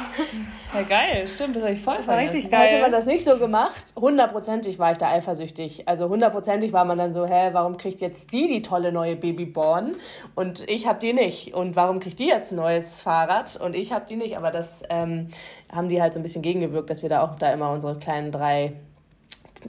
[0.73, 2.67] Ja, geil, stimmt, das habe ich voll das war richtig geil.
[2.67, 5.87] Hätte man das nicht so gemacht, hundertprozentig war ich da eifersüchtig.
[5.87, 9.95] Also hundertprozentig war man dann so, hä, warum kriegt jetzt die die tolle neue Babyborn
[10.35, 11.53] und ich habe die nicht?
[11.55, 14.37] Und warum kriegt die jetzt ein neues Fahrrad und ich habe die nicht?
[14.37, 15.29] Aber das ähm,
[15.71, 18.31] haben die halt so ein bisschen gegengewirkt, dass wir da auch da immer unsere kleinen
[18.31, 18.73] drei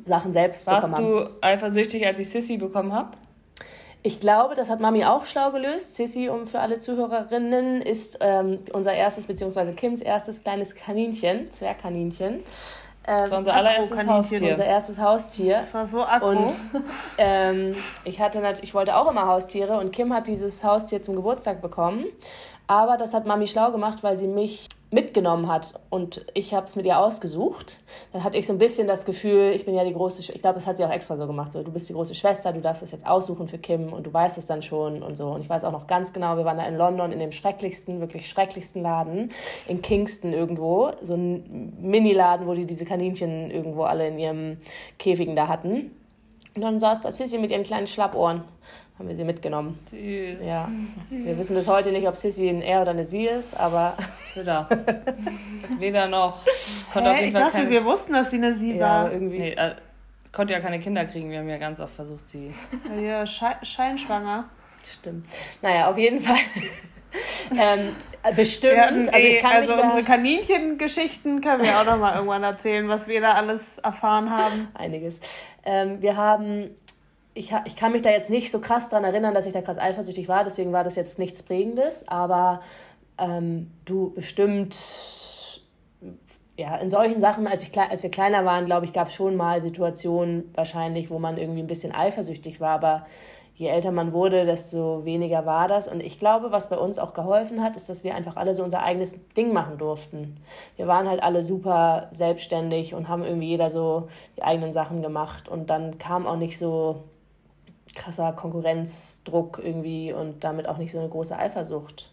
[0.04, 1.14] Sachen selbst Warst bekommen haben.
[1.14, 3.16] Warst du eifersüchtig, als ich Sissy bekommen habe?
[4.02, 5.96] Ich glaube, das hat Mami auch schlau gelöst.
[5.96, 12.42] Sissy, um für alle Zuhörerinnen, ist ähm, unser erstes, beziehungsweise Kims erstes kleines Kaninchen, Zwergkaninchen.
[13.04, 14.50] das war unser allererstes Haustier.
[14.50, 15.60] Unser erstes Haustier.
[15.60, 16.28] Das war so akku.
[16.28, 16.52] Und
[17.18, 21.60] ähm, ich, hatte ich wollte auch immer Haustiere und Kim hat dieses Haustier zum Geburtstag
[21.60, 22.06] bekommen.
[22.66, 26.74] Aber das hat Mami schlau gemacht, weil sie mich mitgenommen hat und ich habe es
[26.74, 27.78] mit ihr ausgesucht,
[28.12, 30.56] dann hatte ich so ein bisschen das Gefühl, ich bin ja die große, ich glaube,
[30.56, 32.82] das hat sie auch extra so gemacht, so du bist die große Schwester, du darfst
[32.82, 35.28] es jetzt aussuchen für Kim und du weißt es dann schon und so.
[35.28, 38.00] Und ich weiß auch noch ganz genau, wir waren da in London in dem schrecklichsten,
[38.00, 39.28] wirklich schrecklichsten Laden
[39.68, 44.58] in Kingston irgendwo, so ein Mini-Laden, wo die diese Kaninchen irgendwo alle in ihrem
[44.98, 45.92] Käfigen da hatten.
[46.56, 48.42] Und dann saß da Sissy mit ihren kleinen Schlappohren
[49.00, 49.78] haben wir sie mitgenommen.
[49.86, 50.46] Süß.
[50.46, 50.68] Ja.
[51.08, 53.96] Wir wissen bis heute nicht, ob Sissy ein Er oder eine Sie ist, aber.
[54.30, 54.68] Twitter.
[55.78, 56.44] Weder noch.
[56.92, 57.70] Konnte Hä, ich dachte, keine...
[57.70, 59.10] wir wussten, dass sie eine Sie ja, war.
[59.10, 59.38] Irgendwie.
[59.38, 59.74] Nee, äh,
[60.32, 61.30] konnte ja keine Kinder kriegen.
[61.30, 62.52] Wir haben ja ganz oft versucht, sie.
[63.02, 64.50] Ja, Sche Scheinschwanger.
[64.84, 65.24] Stimmt.
[65.62, 66.36] Naja, auf jeden Fall.
[67.52, 67.96] ähm,
[68.36, 68.80] bestimmt.
[68.80, 73.08] Hatten, also, ich kann also unsere Kaninchengeschichten können wir auch noch mal irgendwann erzählen, was
[73.08, 74.68] wir da alles erfahren haben.
[74.74, 75.20] Einiges.
[75.64, 76.70] Ähm, wir haben
[77.34, 79.78] ich, ich kann mich da jetzt nicht so krass dran erinnern, dass ich da krass
[79.78, 82.60] eifersüchtig war, deswegen war das jetzt nichts Prägendes, aber
[83.18, 84.76] ähm, du bestimmt,
[86.56, 89.36] ja, in solchen Sachen, als, ich, als wir kleiner waren, glaube ich, gab es schon
[89.36, 93.06] mal Situationen wahrscheinlich, wo man irgendwie ein bisschen eifersüchtig war, aber
[93.54, 95.86] je älter man wurde, desto weniger war das.
[95.86, 98.64] Und ich glaube, was bei uns auch geholfen hat, ist, dass wir einfach alle so
[98.64, 100.38] unser eigenes Ding machen durften.
[100.76, 105.46] Wir waren halt alle super selbstständig und haben irgendwie jeder so die eigenen Sachen gemacht.
[105.46, 107.04] Und dann kam auch nicht so
[107.94, 112.10] krasser Konkurrenzdruck irgendwie und damit auch nicht so eine große Eifersucht.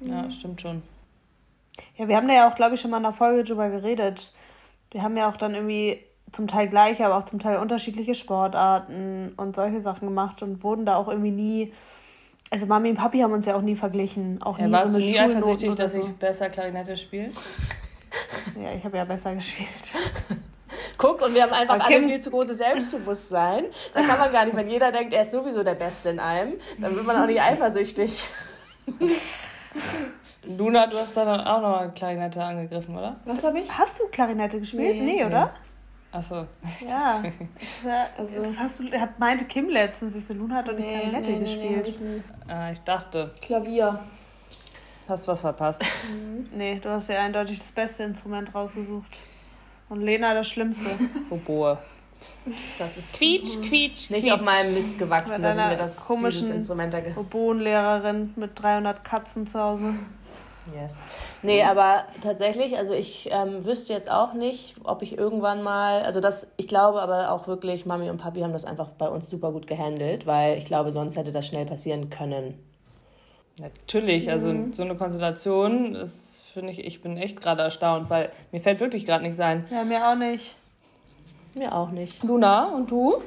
[0.00, 0.30] Ja, mhm.
[0.30, 0.82] stimmt schon.
[1.96, 4.32] Ja, wir haben da ja auch, glaube ich, schon mal in der Folge drüber geredet.
[4.90, 9.32] Wir haben ja auch dann irgendwie zum Teil gleiche, aber auch zum Teil unterschiedliche Sportarten
[9.36, 11.72] und solche Sachen gemacht und wurden da auch irgendwie nie.
[12.50, 14.42] Also Mami und Papi haben uns ja auch nie verglichen.
[14.42, 16.00] Auch ja, nie warst so du nie eifersüchtig, dass so.
[16.00, 17.30] ich besser Klarinette spiele?
[18.62, 19.68] ja, ich habe ja besser gespielt.
[20.98, 21.94] Guck, und wir haben einfach okay.
[21.94, 23.66] alle viel zu großes Selbstbewusstsein.
[23.94, 26.54] Da kann man gar nicht, wenn jeder denkt, er ist sowieso der Beste in allem,
[26.78, 28.28] dann wird man auch nicht eifersüchtig.
[30.44, 33.16] Luna, du hast da auch noch mal Klarinette angegriffen, oder?
[33.24, 33.78] Was habe ich?
[33.78, 34.96] Hast du Klarinette gespielt?
[34.96, 35.54] Nee, nee oder?
[36.10, 36.46] Achso.
[36.80, 37.22] Ja.
[38.18, 41.30] also, hast du, hat, meinte Kim letztens, ich so, Luna hat doch nicht nee, Klarinette
[41.30, 41.84] nee, gespielt.
[41.84, 42.22] Nee, ich, nie.
[42.48, 43.34] Ah, ich dachte.
[43.40, 44.00] Klavier.
[45.06, 45.84] Hast was verpasst.
[46.10, 46.48] Mhm.
[46.56, 49.18] nee, du hast ja eindeutig das beste Instrument rausgesucht.
[49.88, 50.90] Und Lena das Schlimmste.
[51.30, 51.78] Oboe.
[52.78, 54.32] Das ist quietsch, quietsch, nicht quietsch.
[54.32, 59.58] auf meinem Mist gewachsen, dass mir das dieses Instrument da Oboenlehrerin mit 300 Katzen zu
[59.58, 59.94] Hause.
[60.74, 61.02] Yes.
[61.42, 66.20] Nee, aber tatsächlich, also ich ähm, wüsste jetzt auch nicht, ob ich irgendwann mal, also
[66.20, 69.52] das, ich glaube aber auch wirklich, Mami und Papi haben das einfach bei uns super
[69.52, 72.58] gut gehandelt, weil ich glaube, sonst hätte das schnell passieren können.
[73.60, 74.72] Natürlich, also mhm.
[74.72, 79.04] so eine Konstellation ist, finde ich, ich bin echt gerade erstaunt, weil mir fällt wirklich
[79.04, 79.64] gerade nichts ein.
[79.70, 80.56] Ja, mir auch nicht.
[81.54, 82.24] Mir auch nicht.
[82.24, 83.22] Luna, und du?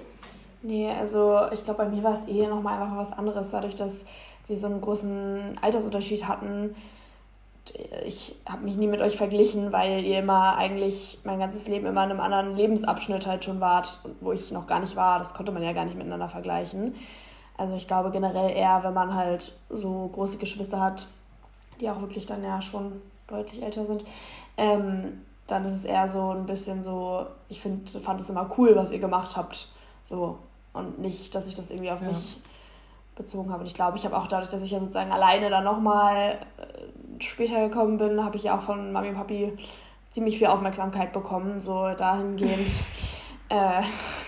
[0.63, 4.03] Nee, also ich glaube, bei mir war es eh nochmal einfach was anderes, dadurch, dass
[4.47, 6.75] wir so einen großen Altersunterschied hatten.
[8.05, 12.03] Ich habe mich nie mit euch verglichen, weil ihr immer eigentlich mein ganzes Leben immer
[12.03, 15.19] in einem anderen Lebensabschnitt halt schon wart, wo ich noch gar nicht war.
[15.19, 16.95] Das konnte man ja gar nicht miteinander vergleichen.
[17.57, 21.07] Also ich glaube generell eher, wenn man halt so große Geschwister hat,
[21.79, 24.03] die auch wirklich dann ja schon deutlich älter sind,
[24.57, 28.75] ähm, dann ist es eher so ein bisschen so, ich find, fand es immer cool,
[28.75, 29.69] was ihr gemacht habt.
[30.03, 30.39] So.
[30.73, 32.07] Und nicht, dass ich das irgendwie auf ja.
[32.07, 32.41] mich
[33.15, 33.61] bezogen habe.
[33.61, 37.21] Und ich glaube, ich habe auch dadurch, dass ich ja sozusagen alleine dann nochmal äh,
[37.21, 39.53] später gekommen bin, habe ich ja auch von Mami und Papi
[40.09, 41.59] ziemlich viel Aufmerksamkeit bekommen.
[41.59, 42.85] So dahingehend
[43.49, 43.81] äh,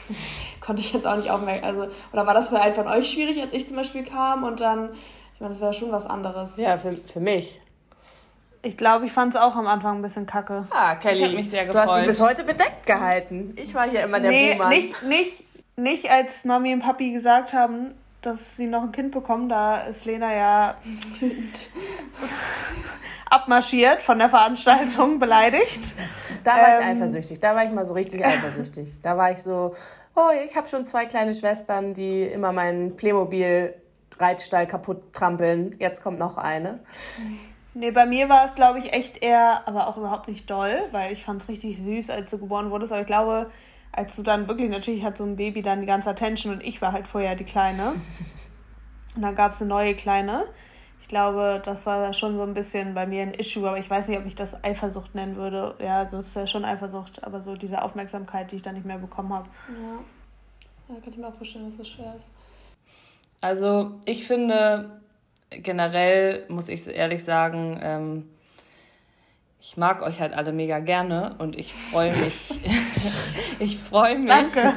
[0.62, 1.64] konnte ich jetzt auch nicht aufmerken.
[1.64, 4.60] Also, oder war das für einen von euch schwierig, als ich zum Beispiel kam und
[4.60, 4.90] dann,
[5.34, 6.58] ich meine, das wäre schon was anderes.
[6.58, 7.62] Ja, für, für mich.
[8.66, 10.66] Ich glaube, ich fand es auch am Anfang ein bisschen kacke.
[10.72, 11.86] Ah, Kelly, ich habe mich sehr gefreut.
[11.86, 13.54] Du hast mich bis heute bedeckt gehalten.
[13.58, 14.70] Ich war hier immer der nee, Buhmann.
[14.70, 15.44] Nicht, nicht,
[15.76, 19.50] nicht als Mami und Papi gesagt haben, dass sie noch ein Kind bekommen.
[19.50, 20.78] Da ist Lena ja
[23.30, 25.94] abmarschiert von der Veranstaltung, beleidigt.
[26.46, 27.40] Da war ähm, ich eifersüchtig.
[27.42, 29.02] Da war ich mal so richtig eifersüchtig.
[29.02, 29.76] Da war ich so,
[30.16, 35.76] oh, ich habe schon zwei kleine Schwestern, die immer meinen Playmobil-Reitstall kaputt trampeln.
[35.80, 36.80] Jetzt kommt noch eine.
[37.76, 41.12] Nee, bei mir war es, glaube ich, echt eher, aber auch überhaupt nicht doll, weil
[41.12, 42.92] ich fand es richtig süß, als du geboren wurdest.
[42.92, 43.50] Aber ich glaube,
[43.92, 46.82] als du dann wirklich, natürlich hat so ein Baby dann die ganze Attention und ich
[46.82, 47.94] war halt vorher die Kleine.
[49.16, 50.46] Und dann gab es eine neue Kleine.
[51.00, 54.08] Ich glaube, das war schon so ein bisschen bei mir ein Issue, aber ich weiß
[54.08, 55.76] nicht, ob ich das Eifersucht nennen würde.
[55.80, 58.88] Ja, also es ist ja schon Eifersucht, aber so diese Aufmerksamkeit, die ich dann nicht
[58.88, 59.48] mehr bekommen habe.
[59.70, 60.96] Ja.
[60.96, 62.34] ja, kann ich mir auch vorstellen, dass das schwer ist.
[63.42, 65.03] Also ich finde,
[65.62, 68.30] generell muss ich ehrlich sagen, ähm,
[69.60, 72.60] ich mag euch halt alle mega gerne und ich freue mich,
[73.60, 74.74] ich freue mich Danke.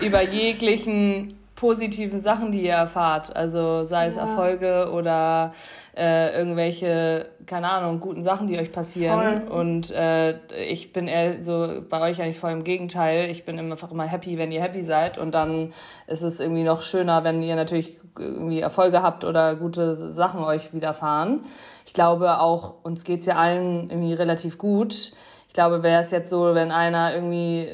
[0.00, 3.34] über jeglichen positiven Sachen, die ihr erfahrt.
[3.34, 4.22] Also sei es ja.
[4.22, 5.52] Erfolge oder
[5.96, 9.42] äh, irgendwelche, keine Ahnung, guten Sachen, die euch passieren.
[9.48, 9.58] Voll.
[9.58, 10.36] Und äh,
[10.68, 13.28] ich bin eher so bei euch eigentlich voll im Gegenteil.
[13.28, 15.18] Ich bin einfach immer happy, wenn ihr happy seid.
[15.18, 15.72] Und dann
[16.06, 20.72] ist es irgendwie noch schöner, wenn ihr natürlich irgendwie Erfolge habt oder gute Sachen euch
[20.72, 21.40] widerfahren.
[21.86, 25.12] Ich glaube auch, uns geht's ja allen irgendwie relativ gut.
[25.48, 27.68] Ich glaube, wäre es jetzt so, wenn einer irgendwie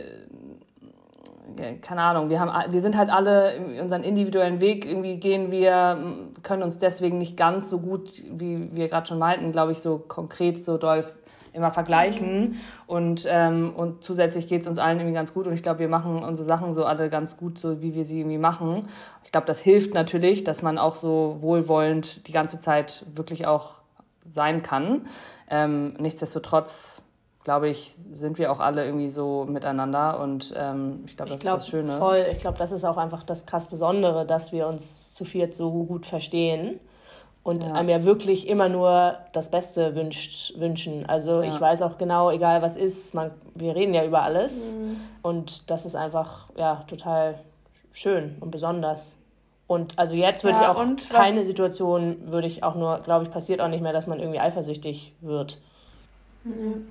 [1.82, 5.98] keine Ahnung, wir haben, wir sind halt alle unseren individuellen Weg irgendwie gehen wir,
[6.42, 9.98] können uns deswegen nicht ganz so gut, wie wir gerade schon meinten, glaube ich, so
[9.98, 11.04] konkret so doll
[11.52, 15.62] immer vergleichen und, ähm, und zusätzlich geht es uns allen irgendwie ganz gut und ich
[15.62, 18.80] glaube, wir machen unsere Sachen so alle ganz gut, so wie wir sie irgendwie machen.
[19.24, 23.78] Ich glaube, das hilft natürlich, dass man auch so wohlwollend die ganze Zeit wirklich auch
[24.28, 25.06] sein kann.
[25.48, 27.03] Ähm, nichtsdestotrotz
[27.44, 31.58] glaube ich, sind wir auch alle irgendwie so miteinander und ähm, ich glaube, das glaub,
[31.58, 31.92] ist das Schöne.
[31.98, 35.54] Voll, ich glaube, das ist auch einfach das krass Besondere, dass wir uns zu viert
[35.54, 36.80] so gut verstehen
[37.42, 37.72] und ja.
[37.72, 41.06] einem ja wirklich immer nur das Beste wünscht, wünschen.
[41.06, 41.54] Also ja.
[41.54, 44.96] ich weiß auch genau, egal was ist, man, wir reden ja über alles mhm.
[45.20, 47.38] und das ist einfach ja total
[47.92, 49.18] schön und besonders.
[49.66, 53.30] Und also jetzt würde ja, ich auch keine Situation, würde ich auch nur, glaube ich,
[53.30, 55.58] passiert auch nicht mehr, dass man irgendwie eifersüchtig wird.
[56.44, 56.88] Mhm.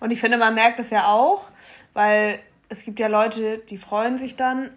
[0.00, 1.48] Und ich finde, man merkt es ja auch,
[1.92, 4.70] weil es gibt ja Leute, die freuen sich dann,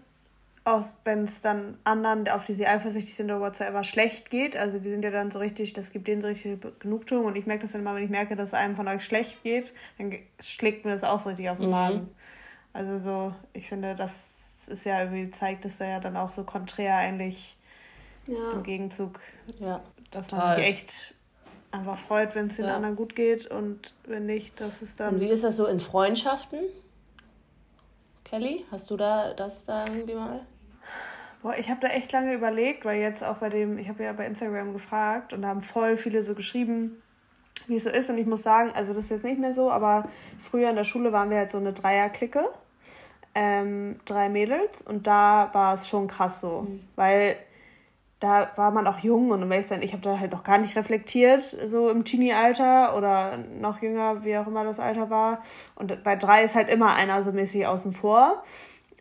[1.04, 4.56] wenn es dann anderen, auf die sie eifersüchtig sind oder whatsoever, schlecht geht.
[4.56, 7.26] Also die sind ja dann so richtig, das gibt denen so richtig Genugtuung.
[7.26, 9.42] Und ich merke das dann immer, wenn ich merke, dass es einem von euch schlecht
[9.42, 11.72] geht, dann schlägt mir das auch so richtig auf den mhm.
[11.72, 12.10] Magen.
[12.74, 14.14] Also so, ich finde, das
[14.68, 17.58] ist ja irgendwie, zeigt es ja dann auch so konträr eigentlich
[18.28, 18.52] ja.
[18.54, 19.20] im Gegenzug,
[19.60, 21.16] ja, dass man sich echt
[21.72, 22.76] einfach freut, wenn es den ja.
[22.76, 25.16] anderen gut geht und wenn nicht, dass es dann.
[25.16, 26.60] Und wie ist das so in Freundschaften?
[28.24, 30.42] Kelly, hast du da das da irgendwie mal?
[31.42, 34.12] Boah, ich habe da echt lange überlegt, weil jetzt auch bei dem, ich habe ja
[34.12, 37.02] bei Instagram gefragt und da haben voll viele so geschrieben,
[37.68, 38.10] wie es so ist.
[38.10, 40.10] Und ich muss sagen, also das ist jetzt nicht mehr so, aber
[40.42, 42.50] früher in der Schule waren wir halt so eine Dreierklicke,
[43.36, 46.82] ähm, drei Mädels und da war es schon krass so, mhm.
[46.96, 47.38] weil
[48.20, 50.58] da war man auch jung und um ehrlich sein, ich habe da halt noch gar
[50.58, 55.42] nicht reflektiert, so im Teenie-Alter oder noch jünger, wie auch immer das Alter war.
[55.76, 58.44] Und bei drei ist halt immer einer so mäßig außen vor.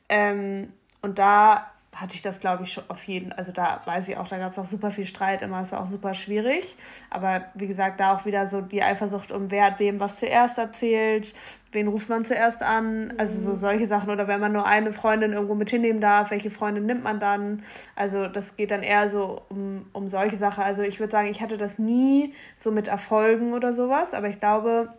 [0.08, 1.66] Ähm, und da
[2.00, 4.52] hatte ich das, glaube ich, schon auf jeden Also da weiß ich auch, da gab
[4.52, 6.76] es auch super viel Streit immer, es war auch super schwierig.
[7.10, 10.58] Aber wie gesagt, da auch wieder so die Eifersucht um wer hat wem was zuerst
[10.58, 11.34] erzählt,
[11.72, 13.56] wen ruft man zuerst an, also so mhm.
[13.56, 14.10] solche Sachen.
[14.10, 17.64] Oder wenn man nur eine Freundin irgendwo mit hinnehmen darf, welche Freundin nimmt man dann?
[17.96, 20.62] Also das geht dann eher so um, um solche Sachen.
[20.62, 24.38] Also ich würde sagen, ich hatte das nie so mit Erfolgen oder sowas, aber ich
[24.38, 24.90] glaube,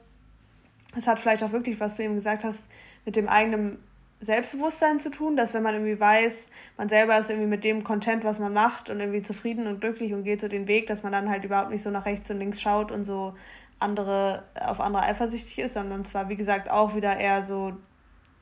[0.97, 2.59] es hat vielleicht auch wirklich, was du eben gesagt hast,
[3.05, 3.77] mit dem eigenen
[4.21, 6.34] Selbstbewusstsein zu tun, dass wenn man irgendwie weiß,
[6.77, 10.13] man selber ist irgendwie mit dem Content, was man macht und irgendwie zufrieden und glücklich
[10.13, 12.39] und geht so den Weg, dass man dann halt überhaupt nicht so nach rechts und
[12.39, 13.36] links schaut und so
[13.79, 17.73] andere auf andere eifersüchtig ist, sondern zwar wie gesagt auch wieder eher so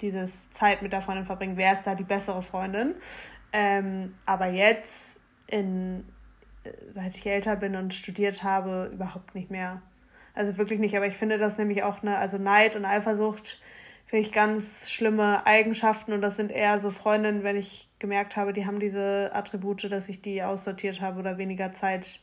[0.02, 2.96] dieses Zeit mit der Freundin verbringen, wer ist da die bessere Freundin.
[3.54, 6.06] Ähm, aber jetzt in
[6.94, 9.82] seit ich älter bin und studiert habe, überhaupt nicht mehr.
[10.34, 13.62] Also wirklich nicht, aber ich finde das nämlich auch eine, also Neid und Eifersucht
[14.08, 18.54] finde ich ganz schlimme Eigenschaften und das sind eher so Freundinnen, wenn ich gemerkt habe,
[18.54, 22.20] die haben diese Attribute, dass ich die aussortiert habe oder weniger Zeit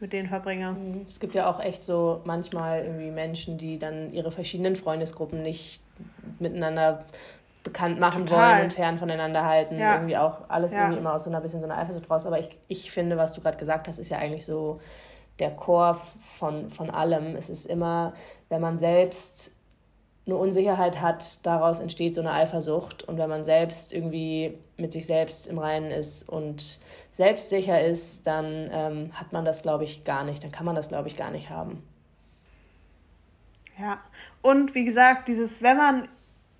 [0.00, 0.72] mit denen verbringe.
[0.72, 1.04] Mhm.
[1.06, 5.82] Es gibt ja auch echt so manchmal irgendwie Menschen, die dann ihre verschiedenen Freundesgruppen nicht
[6.38, 7.04] miteinander
[7.62, 8.56] bekannt machen Total.
[8.56, 9.78] wollen und fern voneinander halten.
[9.78, 9.94] Ja.
[9.94, 10.82] Irgendwie auch alles ja.
[10.82, 12.26] irgendwie immer aus so einer bisschen so einer Eifersucht raus.
[12.26, 14.80] Aber ich, ich finde, was du gerade gesagt hast, ist ja eigentlich so
[15.38, 17.34] der Chor von, von allem.
[17.36, 18.12] Es ist immer,
[18.50, 19.53] wenn man selbst
[20.26, 23.02] eine Unsicherheit hat, daraus entsteht so eine Eifersucht.
[23.02, 28.70] Und wenn man selbst irgendwie mit sich selbst im Reinen ist und selbstsicher ist, dann
[28.72, 30.42] ähm, hat man das, glaube ich, gar nicht.
[30.42, 31.82] Dann kann man das, glaube ich, gar nicht haben.
[33.78, 33.98] Ja,
[34.40, 36.08] und wie gesagt, dieses, wenn man,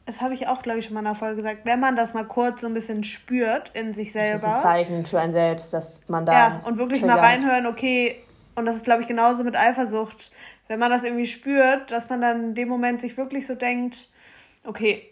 [0.05, 2.12] das habe ich auch, glaube ich, schon mal in einer Folge gesagt, wenn man das
[2.12, 4.33] mal kurz so ein bisschen spürt in sich selber.
[4.33, 6.33] Das ist ein Zeichen für ein Selbst, dass man da.
[6.33, 7.17] Ja, und wirklich triggert.
[7.17, 8.17] mal reinhören, okay,
[8.57, 10.31] und das ist, glaube ich, genauso mit Eifersucht
[10.69, 14.09] wenn man das irgendwie spürt, dass man dann in dem Moment sich wirklich so denkt,
[14.65, 15.11] okay,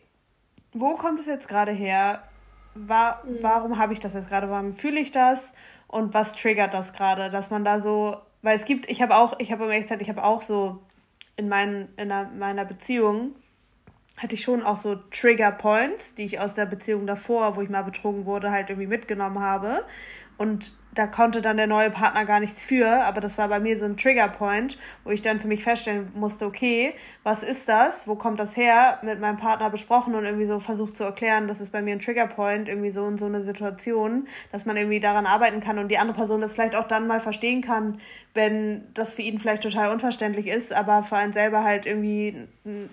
[0.73, 2.23] wo kommt es jetzt gerade her?
[2.75, 3.39] War, mhm.
[3.43, 4.49] Warum habe ich das jetzt gerade?
[4.49, 5.53] Warum fühle ich das?
[5.89, 7.31] Und was triggert das gerade?
[7.31, 10.09] Dass man da so, weil es gibt, ich habe auch, ich habe im Zeit, ich
[10.09, 10.83] habe auch so
[11.37, 13.35] in, mein, in einer, meiner Beziehung
[14.17, 17.71] hatte ich schon auch so Trigger Points, die ich aus der Beziehung davor, wo ich
[17.71, 19.85] mal betrogen wurde, halt irgendwie mitgenommen habe.
[20.39, 23.79] Und da konnte dann der neue Partner gar nichts für, aber das war bei mir
[23.79, 28.07] so ein Triggerpoint, wo ich dann für mich feststellen musste, okay, was ist das?
[28.07, 28.99] Wo kommt das her?
[29.03, 32.01] Mit meinem Partner besprochen und irgendwie so versucht zu erklären, das ist bei mir ein
[32.01, 35.99] Triggerpoint, irgendwie so in so eine Situation, dass man irgendwie daran arbeiten kann und die
[35.99, 37.99] andere Person das vielleicht auch dann mal verstehen kann,
[38.35, 42.49] wenn das für ihn vielleicht total unverständlich ist, aber für einen selber halt irgendwie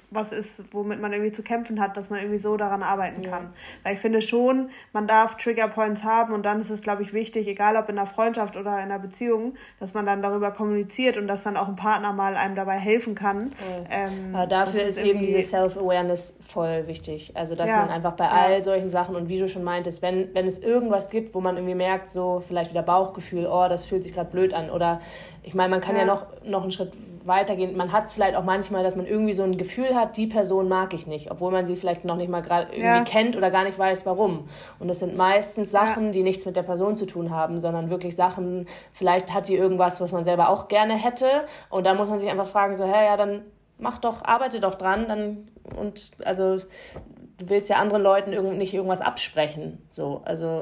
[0.09, 3.43] was ist, womit man irgendwie zu kämpfen hat, dass man irgendwie so daran arbeiten kann.
[3.43, 3.53] Ja.
[3.83, 7.47] Weil ich finde schon, man darf Triggerpoints haben und dann ist es, glaube ich, wichtig,
[7.47, 11.27] egal ob in einer Freundschaft oder in einer Beziehung, dass man dann darüber kommuniziert und
[11.27, 13.51] dass dann auch ein Partner mal einem dabei helfen kann.
[13.89, 17.31] Ähm, Aber dafür ist eben diese Self-Awareness voll wichtig.
[17.35, 17.77] Also, dass ja.
[17.77, 18.31] man einfach bei ja.
[18.31, 21.55] all solchen Sachen und wie du schon meintest, wenn, wenn es irgendwas gibt, wo man
[21.57, 25.01] irgendwie merkt, so vielleicht wieder Bauchgefühl, oh, das fühlt sich gerade blöd an oder
[25.49, 26.91] ich meine, man kann ja, ja noch, noch einen Schritt
[27.25, 27.75] weitergehen.
[27.75, 30.69] Man hat es vielleicht auch manchmal, dass man irgendwie so ein Gefühl hat, die Person
[30.69, 33.03] mag ich nicht, obwohl man sie vielleicht noch nicht mal gerade irgendwie ja.
[33.03, 34.47] kennt oder gar nicht weiß, warum.
[34.77, 36.11] Und das sind meistens Sachen, ja.
[36.11, 39.99] die nichts mit der Person zu tun haben, sondern wirklich Sachen, vielleicht hat die irgendwas,
[40.01, 41.25] was man selber auch gerne hätte.
[41.71, 43.41] Und da muss man sich einfach fragen, so, hä, ja, dann
[43.79, 45.47] mach doch, arbeite doch dran, dann
[45.77, 49.81] und also du willst ja anderen Leuten irgend, nicht irgendwas absprechen.
[49.89, 50.61] So, also.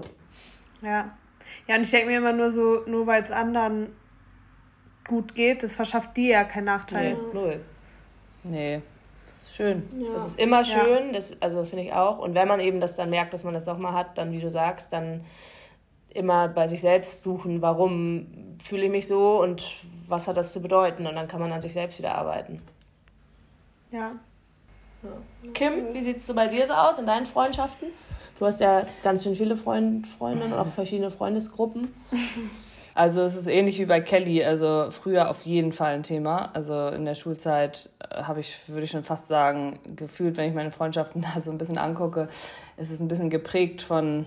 [0.82, 1.12] Ja.
[1.68, 3.90] Ja, und ich denke mir immer nur so, nur weil es anderen
[5.08, 7.14] gut geht, das verschafft dir ja keinen Nachteil.
[7.14, 7.66] Nee, null.
[8.44, 8.82] Nee,
[9.34, 9.84] das ist schön.
[10.00, 10.14] Ja.
[10.14, 11.14] Das ist immer schön, ja.
[11.14, 12.20] das, also finde ich auch.
[12.20, 14.40] Und wenn man eben das dann merkt, dass man das doch mal hat, dann, wie
[14.40, 15.22] du sagst, dann
[16.10, 19.64] immer bei sich selbst suchen, warum fühle ich mich so und
[20.08, 21.06] was hat das zu bedeuten.
[21.06, 22.62] Und dann kann man an sich selbst wieder arbeiten.
[23.92, 24.14] Ja.
[25.04, 25.52] ja.
[25.54, 27.90] Kim, wie sieht es so bei dir so aus in deinen Freundschaften?
[28.40, 31.94] Du hast ja ganz schön viele Freund, Freundinnen und auch verschiedene Freundesgruppen.
[32.98, 36.50] Also es ist ähnlich wie bei Kelly, also früher auf jeden Fall ein Thema.
[36.56, 40.56] Also in der Schulzeit äh, habe ich, würde ich schon fast sagen, gefühlt, wenn ich
[40.56, 42.28] meine Freundschaften da so ein bisschen angucke,
[42.76, 44.26] ist es ein bisschen geprägt von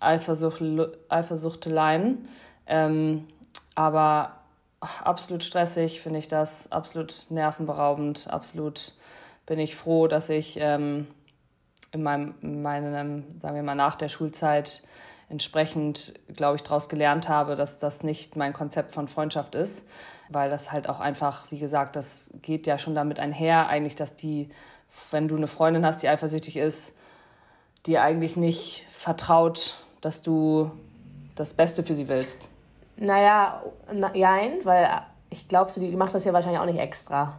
[0.00, 0.62] Eifersucht,
[1.10, 2.26] Eifersuchteleien.
[2.66, 3.26] Ähm,
[3.74, 4.36] aber
[4.80, 8.94] absolut stressig finde ich das, absolut nervenberaubend, absolut
[9.44, 11.06] bin ich froh, dass ich ähm,
[11.92, 14.84] in meinem, in meinem, sagen wir mal, nach der Schulzeit
[15.28, 19.86] entsprechend, glaube ich, daraus gelernt habe, dass das nicht mein Konzept von Freundschaft ist,
[20.28, 24.14] weil das halt auch einfach, wie gesagt, das geht ja schon damit einher, eigentlich, dass
[24.14, 24.50] die,
[25.10, 26.96] wenn du eine Freundin hast, die eifersüchtig ist,
[27.86, 30.70] dir eigentlich nicht vertraut, dass du
[31.34, 32.48] das Beste für sie willst.
[32.96, 33.62] Naja,
[33.92, 34.88] nein, weil
[35.30, 37.38] ich glaube, die macht das ja wahrscheinlich auch nicht extra.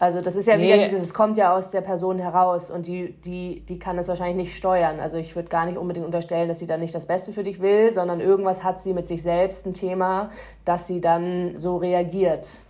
[0.00, 0.64] Also das ist ja nee.
[0.64, 4.08] wieder dieses, es kommt ja aus der Person heraus und die, die, die kann das
[4.08, 5.00] wahrscheinlich nicht steuern.
[5.00, 7.60] Also ich würde gar nicht unbedingt unterstellen, dass sie dann nicht das Beste für dich
[7.60, 10.30] will, sondern irgendwas hat sie mit sich selbst ein Thema,
[10.64, 12.60] dass sie dann so reagiert.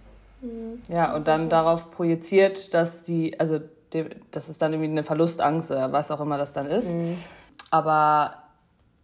[0.40, 0.82] Mhm.
[0.88, 3.60] Ja, und dann darauf projiziert, dass sie, also
[4.30, 6.94] das ist dann irgendwie eine Verlustangst oder was auch immer das dann ist.
[6.94, 7.16] Mhm.
[7.70, 8.36] Aber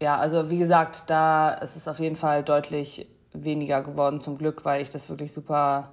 [0.00, 4.64] ja, also wie gesagt, da ist es auf jeden Fall deutlich weniger geworden zum Glück,
[4.64, 5.90] weil ich das wirklich super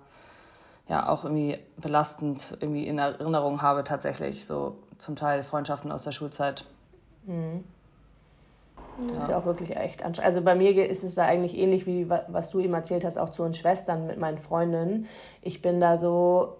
[0.91, 4.45] ja auch irgendwie belastend irgendwie in Erinnerung habe tatsächlich.
[4.45, 6.65] So zum Teil Freundschaften aus der Schulzeit.
[7.25, 7.63] Mhm.
[8.97, 9.21] Das ja.
[9.21, 10.27] ist ja auch wirklich echt anstrengend.
[10.27, 13.29] Also bei mir ist es da eigentlich ähnlich wie was du ihm erzählt hast, auch
[13.29, 15.07] zu uns Schwestern mit meinen Freundinnen.
[15.41, 16.57] Ich bin da so,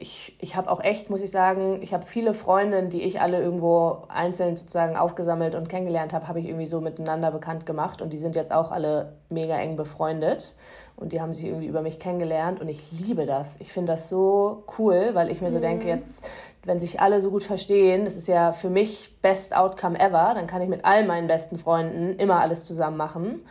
[0.00, 3.40] ich, ich habe auch echt, muss ich sagen, ich habe viele Freundinnen, die ich alle
[3.40, 8.12] irgendwo einzeln sozusagen aufgesammelt und kennengelernt habe, habe ich irgendwie so miteinander bekannt gemacht und
[8.12, 10.54] die sind jetzt auch alle mega eng befreundet
[10.96, 13.56] und die haben sich irgendwie über mich kennengelernt und ich liebe das.
[13.60, 15.62] Ich finde das so cool, weil ich mir so mhm.
[15.62, 16.28] denke, jetzt,
[16.64, 20.46] wenn sich alle so gut verstehen, das ist ja für mich best outcome ever, dann
[20.46, 23.42] kann ich mit all meinen besten Freunden immer alles zusammen machen.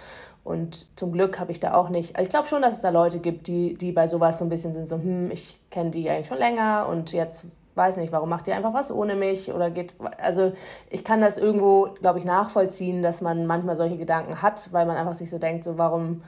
[0.44, 2.90] Und zum Glück habe ich da auch nicht, also ich glaube schon, dass es da
[2.90, 6.10] Leute gibt, die, die bei sowas so ein bisschen sind, so, hm, ich kenne die
[6.10, 9.70] eigentlich schon länger und jetzt weiß nicht, warum macht ihr einfach was ohne mich oder
[9.70, 10.52] geht, also
[10.90, 14.98] ich kann das irgendwo, glaube ich, nachvollziehen, dass man manchmal solche Gedanken hat, weil man
[14.98, 16.24] einfach sich so denkt, so warum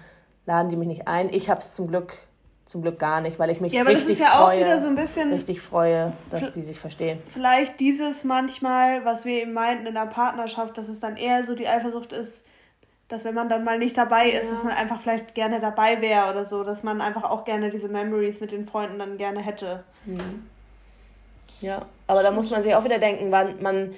[0.45, 1.31] laden die mich nicht ein?
[1.33, 2.17] Ich habe es zum Glück
[2.65, 4.87] zum Glück gar nicht, weil ich mich ja, richtig ja freue, so
[5.33, 7.19] richtig freue, dass die sich verstehen.
[7.27, 11.53] Vielleicht dieses manchmal, was wir eben meinten in der Partnerschaft, dass es dann eher so
[11.53, 12.45] die Eifersucht ist,
[13.11, 14.51] dass wenn man dann mal nicht dabei ist, ja.
[14.51, 17.89] dass man einfach vielleicht gerne dabei wäre oder so, dass man einfach auch gerne diese
[17.89, 19.83] Memories mit den Freunden dann gerne hätte.
[20.05, 20.47] Mhm.
[21.59, 23.93] Ja, aber da muss man sich auch wieder denken, man, man,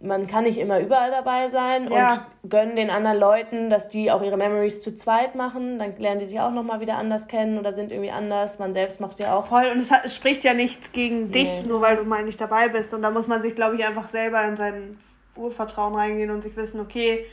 [0.00, 2.26] man kann nicht immer überall dabei sein ja.
[2.42, 5.78] und gönnen den anderen Leuten, dass die auch ihre Memories zu zweit machen.
[5.78, 8.58] Dann lernen die sich auch nochmal wieder anders kennen oder sind irgendwie anders.
[8.58, 9.46] Man selbst macht ja auch.
[9.46, 11.62] Voll, und es, hat, es spricht ja nichts gegen dich, nee.
[11.66, 12.94] nur weil du mal nicht dabei bist.
[12.94, 14.98] Und da muss man sich, glaube ich, einfach selber in sein
[15.34, 17.26] Urvertrauen reingehen und sich wissen, okay,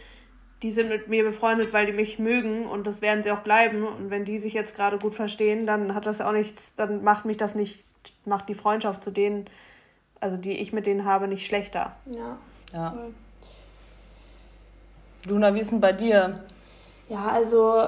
[0.62, 3.86] die sind mit mir befreundet, weil die mich mögen und das werden sie auch bleiben.
[3.86, 7.26] Und wenn die sich jetzt gerade gut verstehen, dann hat das auch nichts, dann macht
[7.26, 7.84] mich das nicht,
[8.26, 9.46] macht die Freundschaft zu denen,
[10.20, 11.96] also die ich mit denen habe, nicht schlechter.
[12.16, 12.38] Ja.
[12.74, 12.96] Ja.
[15.26, 16.44] Luna, wie ist denn bei dir?
[17.10, 17.84] Ja, also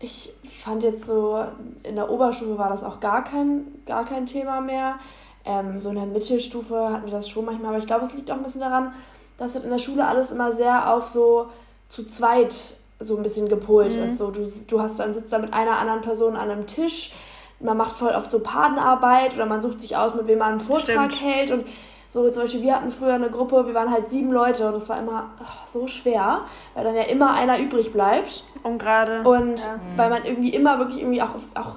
[0.00, 1.44] ich fand jetzt so,
[1.82, 4.98] in der Oberstufe war das auch gar kein, gar kein Thema mehr.
[5.44, 8.30] Ähm, so in der Mittelstufe hatten wir das schon manchmal, aber ich glaube, es liegt
[8.30, 8.92] auch ein bisschen daran,
[9.36, 11.48] dass halt in der Schule alles immer sehr auf so
[11.88, 12.54] zu zweit
[12.98, 14.04] so ein bisschen gepolt mhm.
[14.04, 14.18] ist.
[14.18, 17.12] So, du, du hast dann sitzt da mit einer anderen Person an einem Tisch,
[17.60, 20.60] man macht voll oft so Padenarbeit oder man sucht sich aus, mit wem man einen
[20.60, 21.32] Vortrag Stimmt.
[21.32, 21.66] hält und
[22.08, 24.88] so zum Beispiel, wir hatten früher eine Gruppe, wir waren halt sieben Leute und es
[24.88, 26.42] war immer oh, so schwer,
[26.74, 28.44] weil dann ja immer einer übrig bleibt.
[28.62, 29.22] Und gerade.
[29.28, 29.80] Und ja.
[29.96, 31.76] weil man irgendwie immer wirklich irgendwie auch, auch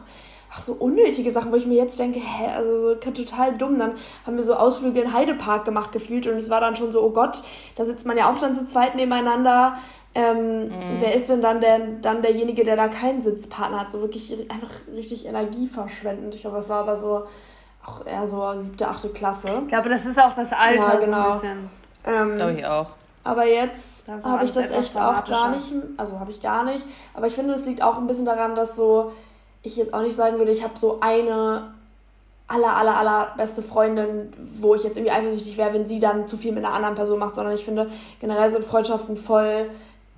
[0.52, 3.78] ach, so unnötige Sachen, wo ich mir jetzt denke, hä, also so total dumm.
[3.78, 3.93] Dann
[4.26, 7.12] haben wir so Ausflüge in Heidepark gemacht gefühlt und es war dann schon so, oh
[7.12, 7.43] Gott,
[7.76, 9.78] da sitzt man ja auch dann zu zweit nebeneinander.
[10.16, 10.72] Ähm, mhm.
[11.00, 13.91] Wer ist denn dann, der, dann derjenige, der da keinen Sitzpartner hat?
[13.91, 16.34] So wirklich einfach richtig energieverschwendend.
[16.34, 17.26] Ich glaube, das war aber so
[17.86, 19.50] auch eher so siebte, achte Klasse.
[19.62, 21.24] Ich glaube, das ist auch das Alter ja, genau.
[21.24, 21.70] so ein bisschen.
[22.06, 22.88] Ähm, glaube ich auch.
[23.24, 26.86] Aber jetzt habe ich das echt auch gar nicht, also habe ich gar nicht.
[27.14, 29.12] Aber ich finde, das liegt auch ein bisschen daran, dass so,
[29.64, 31.74] ich jetzt auch nicht sagen würde, ich habe so eine
[32.47, 36.36] aller, aller, aller beste Freundin, wo ich jetzt irgendwie eifersüchtig wäre, wenn sie dann zu
[36.36, 37.89] viel mit einer anderen Person macht, sondern ich finde,
[38.20, 39.70] generell sind Freundschaften voll,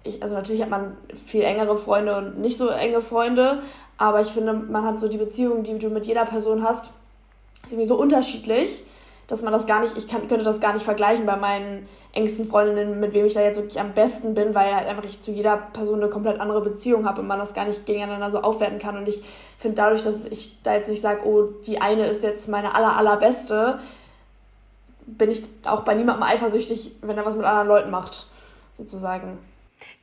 [0.03, 3.61] ich, also natürlich hat man viel engere Freunde und nicht so enge Freunde,
[3.97, 6.91] aber ich finde, man hat so die Beziehung, die du mit jeder Person hast,
[7.63, 8.83] ist irgendwie so unterschiedlich,
[9.31, 12.45] dass man das gar nicht, ich kann, könnte das gar nicht vergleichen bei meinen engsten
[12.45, 15.31] Freundinnen, mit wem ich da jetzt wirklich am besten bin, weil halt einfach ich zu
[15.31, 18.77] jeder Person eine komplett andere Beziehung habe und man das gar nicht gegeneinander so aufwerten
[18.77, 18.97] kann.
[18.97, 19.23] Und ich
[19.57, 22.97] finde dadurch, dass ich da jetzt nicht sage, oh, die eine ist jetzt meine aller,
[22.97, 23.79] allerbeste,
[25.05, 28.27] bin ich auch bei niemandem eifersüchtig, wenn er was mit anderen Leuten macht,
[28.73, 29.39] sozusagen.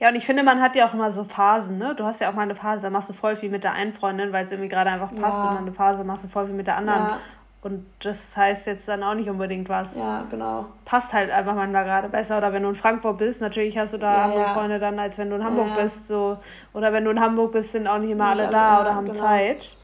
[0.00, 1.94] Ja, und ich finde, man hat ja auch immer so Phasen, ne?
[1.94, 3.92] Du hast ja auch mal eine Phase, da machst du voll viel mit der einen
[3.92, 5.42] Freundin, weil es irgendwie gerade einfach passt, ja.
[5.42, 7.00] und dann eine Phase machst du voll viel mit der anderen.
[7.00, 7.18] Ja.
[7.60, 9.94] Und das heißt jetzt dann auch nicht unbedingt was.
[9.96, 10.66] Ja, genau.
[10.84, 12.38] Passt halt einfach manchmal gerade besser.
[12.38, 14.54] Oder wenn du in Frankfurt bist, natürlich hast du da ja, andere ja.
[14.54, 16.06] Freunde dann, als wenn du in Hamburg ja, bist.
[16.06, 16.38] So.
[16.72, 19.06] Oder wenn du in Hamburg bist, sind auch nicht immer nicht alle da oder haben
[19.06, 19.18] genau.
[19.18, 19.76] Zeit.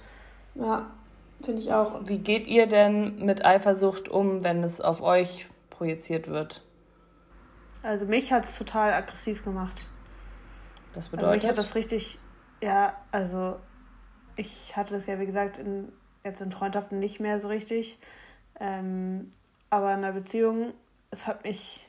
[0.55, 0.87] Ja,
[1.43, 2.01] finde ich auch.
[2.05, 6.63] Wie geht ihr denn mit Eifersucht um, wenn es auf euch projiziert wird?
[7.83, 9.85] Also mich hat es total aggressiv gemacht.
[10.93, 11.29] Das bedeutet?
[11.29, 12.19] Also mich hat das richtig,
[12.63, 13.57] ja, also
[14.37, 15.93] ich hatte das ja, wie gesagt, in
[16.25, 17.99] jetzt in Freundschaften nicht mehr so richtig.
[18.59, 19.33] Ähm,
[19.69, 20.73] aber in einer Beziehung,
[21.11, 21.87] es hat mich,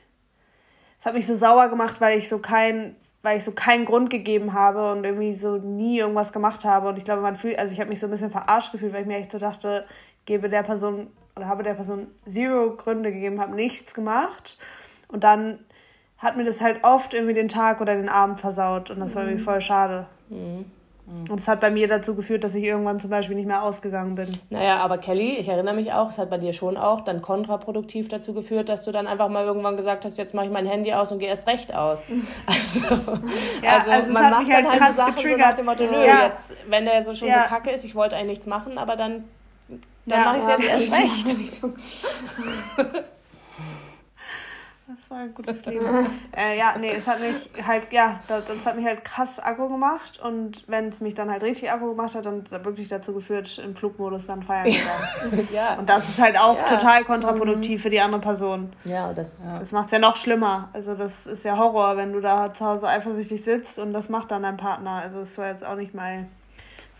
[1.00, 4.10] es hat mich so sauer gemacht, weil ich so kein, weil ich so keinen Grund
[4.10, 6.88] gegeben habe und irgendwie so nie irgendwas gemacht habe.
[6.88, 9.02] Und ich glaube, man fühlt, also ich habe mich so ein bisschen verarscht gefühlt, weil
[9.02, 9.86] ich mir echt so dachte,
[10.26, 14.58] gebe der Person oder habe der Person zero Gründe gegeben, habe nichts gemacht.
[15.08, 15.60] Und dann
[16.18, 19.22] hat mir das halt oft irgendwie den Tag oder den Abend versaut und das war
[19.22, 19.44] irgendwie mhm.
[19.44, 20.06] voll schade.
[20.28, 20.70] Mhm.
[21.06, 21.30] Mhm.
[21.30, 24.16] Und es hat bei mir dazu geführt, dass ich irgendwann zum Beispiel nicht mehr ausgegangen
[24.16, 24.38] bin.
[24.50, 28.08] Naja, aber Kelly, ich erinnere mich auch, es hat bei dir schon auch dann kontraproduktiv
[28.08, 30.92] dazu geführt, dass du dann einfach mal irgendwann gesagt hast, jetzt mache ich mein Handy
[30.92, 32.12] aus und gehe erst recht aus.
[32.46, 33.12] Also,
[33.62, 35.40] ja, also, also man macht dann halt, halt so Sachen getriggert.
[35.40, 36.26] so nach dem Motto, nö, ja.
[36.26, 37.42] jetzt, wenn der so schon ja.
[37.42, 39.24] so kacke ist, ich wollte eigentlich nichts machen, aber dann,
[40.04, 41.60] dann mache ich es jetzt erst recht.
[44.88, 45.84] Das war ein gutes Leben.
[46.36, 49.68] äh, ja, nee, es hat mich halt, ja, das, das hat mich halt krass Akku
[49.68, 53.58] gemacht und wenn es mich dann halt richtig Akku gemacht hat, dann wirklich dazu geführt,
[53.58, 55.74] im Flugmodus dann feiern zu ja.
[55.74, 56.64] Und das ist halt auch ja.
[56.66, 57.82] total kontraproduktiv mhm.
[57.82, 58.72] für die andere Person.
[58.84, 59.58] Ja, das, ja.
[59.58, 60.70] das macht es ja noch schlimmer.
[60.72, 64.30] Also das ist ja Horror, wenn du da zu Hause eifersüchtig sitzt und das macht
[64.30, 65.02] dann dein Partner.
[65.02, 66.26] Also es war jetzt auch nicht mal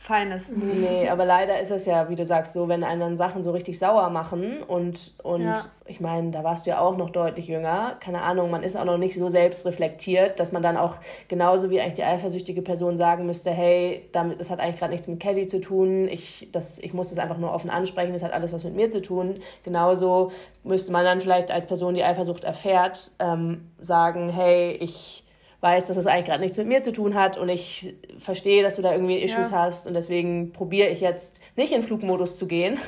[0.06, 0.50] feines.
[0.50, 3.50] Nee, aber leider ist es ja, wie du sagst, so, wenn einen dann Sachen so
[3.50, 5.64] richtig sauer machen und, und ja.
[5.84, 8.84] ich meine, da warst du ja auch noch deutlich jünger, keine Ahnung, man ist auch
[8.84, 10.94] noch nicht so selbstreflektiert, dass man dann auch
[11.26, 15.08] genauso wie eigentlich die eifersüchtige Person sagen müsste, hey, damit, das hat eigentlich gerade nichts
[15.08, 18.32] mit Kelly zu tun, ich, das, ich muss das einfach nur offen ansprechen, das hat
[18.32, 19.34] alles was mit mir zu tun.
[19.64, 20.30] Genauso
[20.62, 25.25] müsste man dann vielleicht als Person, die Eifersucht erfährt, ähm, sagen, hey, ich
[25.66, 28.62] weiß, dass es das eigentlich gerade nichts mit mir zu tun hat und ich verstehe,
[28.62, 29.62] dass du da irgendwie Issues ja.
[29.62, 32.78] hast und deswegen probiere ich jetzt nicht in Flugmodus zu gehen.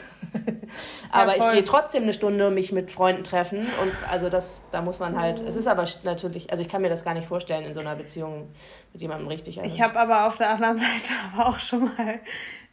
[1.10, 4.80] aber ja, ich gehe trotzdem eine Stunde mich mit Freunden treffen und also das, da
[4.80, 7.64] muss man halt, es ist aber natürlich, also ich kann mir das gar nicht vorstellen
[7.64, 8.48] in so einer Beziehung
[8.92, 9.60] mit jemandem richtig.
[9.60, 12.20] Also ich habe aber auf der anderen Seite aber auch schon mal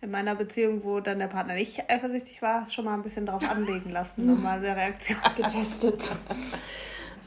[0.01, 3.49] in meiner Beziehung, wo dann der Partner nicht eifersüchtig war, schon mal ein bisschen drauf
[3.49, 5.17] anlegen lassen, nochmal eine Reaktion.
[5.35, 6.11] Getestet.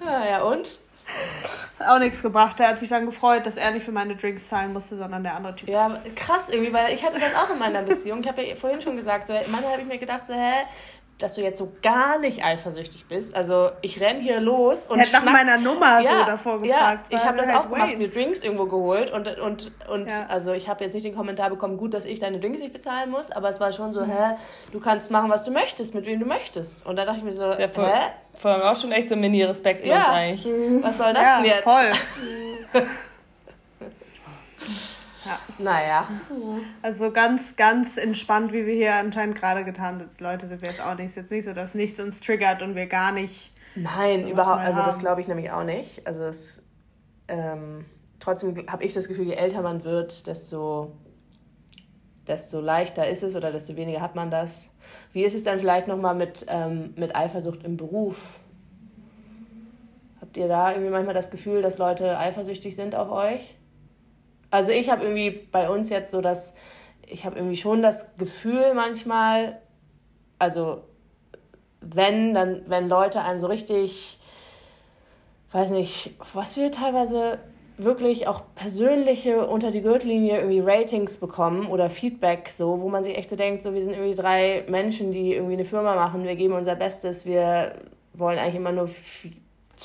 [0.00, 0.78] Ah, ja, und?
[1.86, 2.58] auch nichts gebracht.
[2.58, 5.34] Der hat sich dann gefreut, dass er nicht für meine Drinks zahlen musste, sondern der
[5.34, 5.68] andere Typ.
[5.68, 8.20] Ja, krass irgendwie, weil ich hatte das auch in meiner Beziehung.
[8.20, 10.66] Ich habe ja vorhin schon gesagt, so, manchmal habe ich mir gedacht, so, hä,
[11.18, 13.36] dass du jetzt so gar nicht eifersüchtig bist.
[13.36, 17.12] Also ich renn hier los und ich nach meiner Nummer ja, so davor gefragt.
[17.12, 20.26] Ja, ich habe das halt auch gemacht, mir Drinks irgendwo geholt und, und, und ja.
[20.28, 23.10] also ich habe jetzt nicht den Kommentar bekommen, gut, dass ich deine Drinks nicht bezahlen
[23.10, 24.36] muss, aber es war schon so, hä,
[24.70, 26.86] du kannst machen, was du möchtest, mit wem du möchtest.
[26.86, 28.10] Und da dachte ich mir so, ja, voll, hä?
[28.34, 30.12] Vor allem auch schon echt so mini respektlos ja.
[30.12, 30.84] eigentlich.
[30.84, 31.64] Was soll das denn jetzt?
[31.64, 31.90] voll.
[35.28, 35.38] Ja.
[35.58, 36.08] Naja.
[36.82, 40.20] Also ganz, ganz entspannt, wie wir hier anscheinend gerade getan sind.
[40.20, 41.06] Leute, sind wir jetzt auch nicht.
[41.06, 43.52] Es ist jetzt nicht so, dass nichts uns triggert und wir gar nicht.
[43.74, 44.60] Nein, überhaupt.
[44.60, 46.06] Also, das glaube ich nämlich auch nicht.
[46.06, 46.66] Also, es.
[47.28, 47.84] Ähm,
[48.20, 50.92] trotzdem habe ich das Gefühl, je älter man wird, desto,
[52.26, 54.70] desto leichter ist es oder desto weniger hat man das.
[55.12, 58.40] Wie ist es dann vielleicht nochmal mit, ähm, mit Eifersucht im Beruf?
[60.22, 63.58] Habt ihr da irgendwie manchmal das Gefühl, dass Leute eifersüchtig sind auf euch?
[64.50, 66.54] Also ich habe irgendwie bei uns jetzt so dass
[67.10, 69.60] ich habe irgendwie schon das Gefühl manchmal,
[70.38, 70.82] also
[71.80, 74.18] wenn, dann, wenn Leute einem so richtig,
[75.52, 77.38] weiß nicht, was wir teilweise
[77.78, 83.16] wirklich auch persönliche unter die Gürtellinie irgendwie Ratings bekommen oder Feedback, so, wo man sich
[83.16, 86.34] echt so denkt, so wir sind irgendwie drei Menschen, die irgendwie eine Firma machen, wir
[86.34, 87.76] geben unser Bestes, wir
[88.14, 88.88] wollen eigentlich immer nur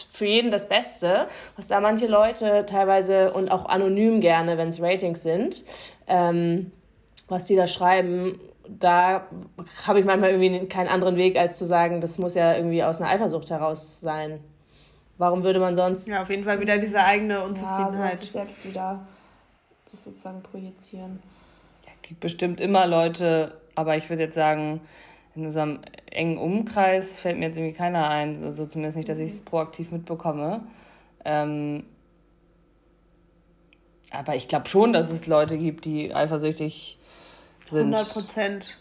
[0.01, 4.81] für jeden das Beste, was da manche Leute teilweise und auch anonym gerne, wenn es
[4.81, 5.63] Ratings sind,
[6.07, 6.71] ähm,
[7.27, 9.27] was die da schreiben, da
[9.85, 13.01] habe ich manchmal irgendwie keinen anderen Weg, als zu sagen, das muss ja irgendwie aus
[13.01, 14.39] einer Eifersucht heraus sein.
[15.17, 16.07] Warum würde man sonst.
[16.07, 18.13] Ja, auf jeden Fall wieder diese eigene Unzufriedenheit.
[18.13, 19.05] Ja, so selbst wieder
[19.89, 21.21] das sozusagen projizieren.
[21.85, 24.81] Ja, gibt bestimmt immer Leute, aber ich würde jetzt sagen,
[25.35, 25.79] in unserem
[26.11, 29.41] engen Umkreis fällt mir jetzt irgendwie keiner ein, so, so zumindest nicht, dass ich es
[29.41, 29.45] mhm.
[29.45, 30.61] proaktiv mitbekomme.
[31.25, 31.85] Ähm,
[34.11, 36.99] aber ich glaube schon, dass es Leute gibt, die eifersüchtig
[37.67, 37.95] sind.
[37.95, 38.77] 100 Prozent.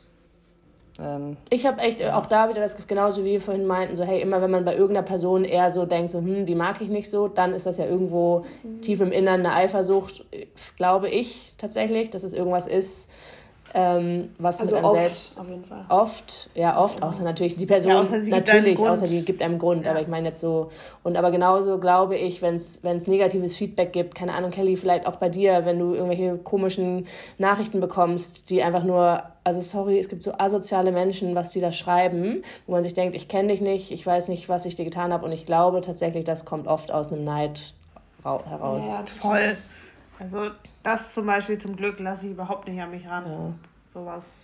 [0.98, 4.20] Ähm, ich habe echt auch da wieder das genauso wie wir vorhin meinten, so hey,
[4.20, 7.08] immer wenn man bei irgendeiner Person eher so denkt, so hm, die mag ich nicht
[7.08, 8.82] so, dann ist das ja irgendwo mhm.
[8.82, 10.26] tief im Innern eine Eifersucht,
[10.76, 13.10] glaube ich tatsächlich, dass es irgendwas ist,
[13.74, 15.84] ähm, was also mit einem oft, selbst auf jeden Fall.
[15.88, 17.06] oft, ja oft, ja.
[17.06, 19.92] außer natürlich die Person ja, außer natürlich, außer die gibt einem Grund, ja.
[19.92, 20.70] aber ich meine jetzt so
[21.02, 24.76] und aber genauso glaube ich, wenn es wenn es negatives Feedback gibt, keine Ahnung, Kelly,
[24.76, 27.06] vielleicht auch bei dir, wenn du irgendwelche komischen
[27.38, 31.72] Nachrichten bekommst, die einfach nur also sorry, es gibt so asoziale Menschen, was die da
[31.72, 34.84] schreiben, wo man sich denkt, ich kenne dich nicht, ich weiß nicht, was ich dir
[34.84, 37.74] getan habe und ich glaube tatsächlich, das kommt oft aus einem Neid
[38.22, 38.84] heraus.
[38.86, 39.56] Ja, voll.
[40.22, 40.50] Also
[40.82, 43.24] das zum Beispiel zum Glück lasse ich überhaupt nicht an mich ran.
[43.26, 43.52] Ja.
[43.92, 44.34] Sowas.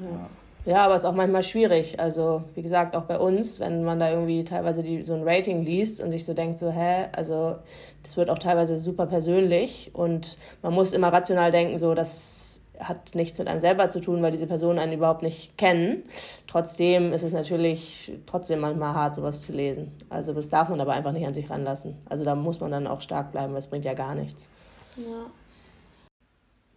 [0.00, 0.28] Ja.
[0.66, 2.00] Ja, aber es ist auch manchmal schwierig.
[2.00, 5.62] Also, wie gesagt, auch bei uns, wenn man da irgendwie teilweise die, so ein Rating
[5.62, 7.56] liest und sich so denkt, so, hä, also,
[8.02, 13.14] das wird auch teilweise super persönlich und man muss immer rational denken, so, das hat
[13.14, 16.02] nichts mit einem selber zu tun, weil diese Personen einen überhaupt nicht kennen.
[16.46, 19.92] Trotzdem ist es natürlich trotzdem manchmal hart, sowas zu lesen.
[20.10, 21.96] Also, das darf man aber einfach nicht an sich ranlassen.
[22.08, 24.50] Also, da muss man dann auch stark bleiben, weil es bringt ja gar nichts.
[24.96, 25.30] Ja.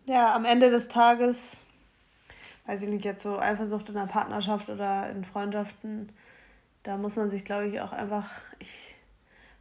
[0.06, 1.58] Ja, am Ende des Tages,
[2.66, 6.10] weiß ich nicht, jetzt so Eifersucht in der Partnerschaft oder in Freundschaften,
[6.84, 8.30] da muss man sich, glaube ich, auch einfach,
[8.60, 8.96] ich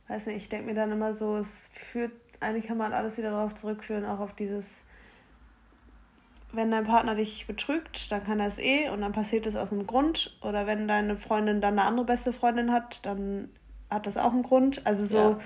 [0.06, 1.48] weiß nicht, ich denke mir dann immer so, es
[1.90, 4.64] führt, eigentlich kann man alles wieder darauf zurückführen, auch auf dieses,
[6.52, 9.72] wenn dein Partner dich betrügt, dann kann er es eh und dann passiert es aus
[9.72, 10.36] einem Grund.
[10.42, 13.50] Oder wenn deine Freundin dann eine andere beste Freundin hat, dann
[13.90, 14.86] hat das auch einen Grund.
[14.86, 15.38] Also so, ja.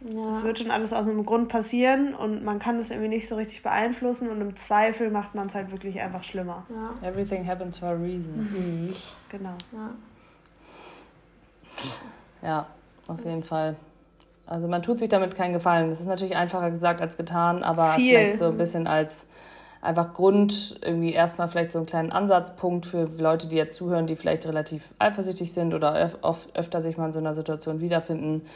[0.00, 0.38] Ja.
[0.38, 3.36] Es wird schon alles aus einem Grund passieren und man kann es irgendwie nicht so
[3.36, 6.64] richtig beeinflussen und im Zweifel macht man es halt wirklich einfach schlimmer.
[6.68, 7.08] Ja.
[7.08, 8.34] Everything happens for a reason.
[8.34, 8.94] Mhm.
[9.30, 9.54] Genau.
[9.72, 9.90] Ja.
[12.42, 12.66] ja,
[13.06, 13.76] auf jeden Fall.
[14.46, 15.88] Also man tut sich damit keinen Gefallen.
[15.88, 18.10] Das ist natürlich einfacher gesagt als getan, aber Viel.
[18.10, 19.26] vielleicht so ein bisschen als,
[19.84, 24.16] einfach Grund, irgendwie erstmal vielleicht so einen kleinen Ansatzpunkt für Leute, die jetzt zuhören, die
[24.16, 28.46] vielleicht relativ eifersüchtig sind oder öf oft, öfter sich mal in so einer Situation wiederfinden.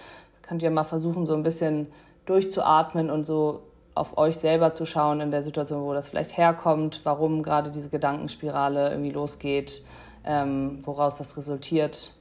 [0.42, 1.88] Könnt ihr mal versuchen, so ein bisschen
[2.26, 3.62] durchzuatmen und so
[3.94, 7.88] auf euch selber zu schauen in der Situation, wo das vielleicht herkommt, warum gerade diese
[7.90, 9.84] Gedankenspirale irgendwie losgeht,
[10.24, 12.14] ähm, woraus das resultiert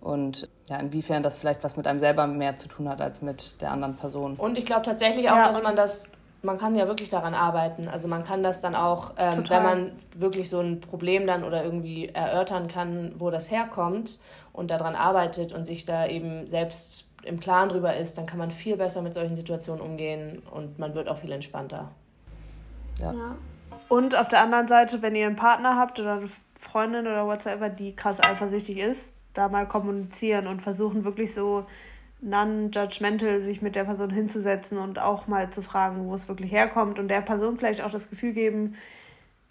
[0.00, 3.60] und ja, inwiefern das vielleicht was mit einem selber mehr zu tun hat als mit
[3.62, 4.34] der anderen Person.
[4.36, 6.10] Und ich glaube tatsächlich auch, ja, dass man das,
[6.46, 7.88] man kann ja wirklich daran arbeiten.
[7.88, 11.62] Also man kann das dann auch, ähm, wenn man wirklich so ein Problem dann oder
[11.62, 14.18] irgendwie erörtern kann, wo das herkommt
[14.52, 18.50] und daran arbeitet und sich da eben selbst im Klaren drüber ist, dann kann man
[18.50, 21.90] viel besser mit solchen Situationen umgehen und man wird auch viel entspannter.
[23.00, 23.12] Ja.
[23.12, 23.36] ja.
[23.88, 26.28] Und auf der anderen Seite, wenn ihr einen Partner habt oder eine
[26.60, 31.66] Freundin oder whatsoever, die krass eifersüchtig ist, da mal kommunizieren und versuchen wirklich so
[32.20, 36.98] non-judgmental sich mit der Person hinzusetzen und auch mal zu fragen, wo es wirklich herkommt
[36.98, 38.76] und der Person vielleicht auch das Gefühl geben,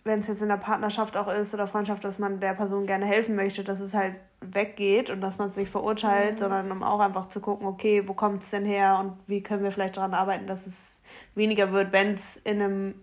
[0.03, 3.05] wenn es jetzt in der Partnerschaft auch ist oder Freundschaft, dass man der Person gerne
[3.05, 6.39] helfen möchte, dass es halt weggeht und dass man es nicht verurteilt, mhm.
[6.39, 9.63] sondern um auch einfach zu gucken, okay, wo kommt es denn her und wie können
[9.63, 11.01] wir vielleicht daran arbeiten, dass es
[11.33, 12.95] weniger wird, wenn es in einem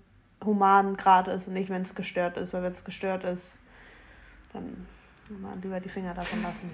[0.44, 3.58] humanen Grad ist und nicht, wenn es gestört ist, weil wenn es gestört ist,
[4.52, 4.86] dann
[5.40, 6.70] mal lieber die Finger davon lassen.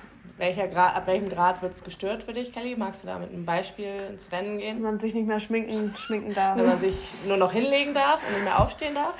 [0.38, 2.76] Welcher Grad, ab welchem Grad wird es gestört für dich, Kelly?
[2.76, 4.76] Magst du da mit einem Beispiel ins Rennen gehen?
[4.76, 6.56] Wenn man sich nicht mehr schminken, schminken darf.
[6.56, 6.94] Wenn man sich
[7.26, 9.18] nur noch hinlegen darf und nicht mehr aufstehen darf?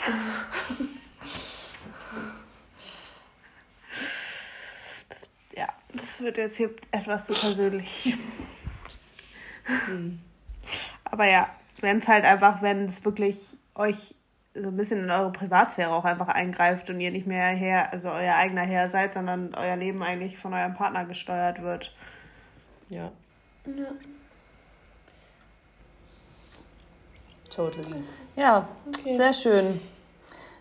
[5.56, 8.16] ja, das wird jetzt hier etwas zu persönlich.
[9.86, 10.20] Hm.
[11.04, 11.50] Aber ja,
[11.80, 13.38] wenn es halt einfach, wenn es wirklich
[13.74, 14.14] euch
[14.62, 18.08] so ein bisschen in eure Privatsphäre auch einfach eingreift und ihr nicht mehr Herr, also
[18.08, 21.92] euer eigener Herr seid, sondern euer Leben eigentlich von eurem Partner gesteuert wird.
[22.88, 23.10] Ja.
[23.66, 23.90] Ja.
[27.50, 28.04] Totally.
[28.36, 29.16] Ja, okay.
[29.16, 29.80] sehr schön.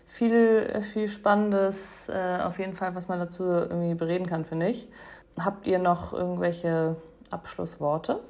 [0.06, 4.88] Viel, viel Spannendes, äh, auf jeden Fall, was man dazu irgendwie bereden kann, finde ich.
[5.38, 6.96] Habt ihr noch irgendwelche
[7.30, 8.20] Abschlussworte?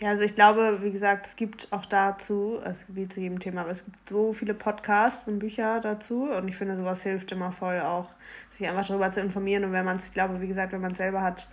[0.00, 3.62] Ja, also ich glaube, wie gesagt, es gibt auch dazu, also wie zu jedem Thema,
[3.62, 7.52] aber es gibt so viele Podcasts und Bücher dazu und ich finde, sowas hilft immer
[7.52, 8.08] voll auch,
[8.56, 10.92] sich einfach darüber zu informieren und wenn man es, ich glaube, wie gesagt, wenn man
[10.92, 11.48] es selber hat,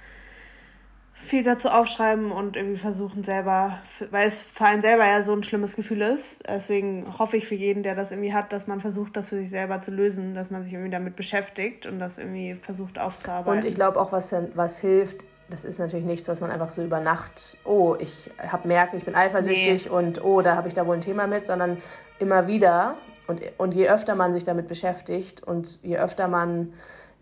[1.14, 3.80] viel dazu aufschreiben und irgendwie versuchen selber,
[4.12, 6.42] weil es für einen selber ja so ein schlimmes Gefühl ist.
[6.48, 9.50] Deswegen hoffe ich für jeden, der das irgendwie hat, dass man versucht, das für sich
[9.50, 13.60] selber zu lösen, dass man sich irgendwie damit beschäftigt und das irgendwie versucht aufzuarbeiten.
[13.60, 16.84] Und ich glaube auch, was, was hilft, das ist natürlich nichts, was man einfach so
[16.84, 19.92] über Nacht, oh, ich hab, merke, ich bin eifersüchtig nee.
[19.92, 21.78] und oh, da habe ich da wohl ein Thema mit, sondern
[22.20, 22.96] immer wieder.
[23.28, 26.74] Und, und je öfter man sich damit beschäftigt und je öfter man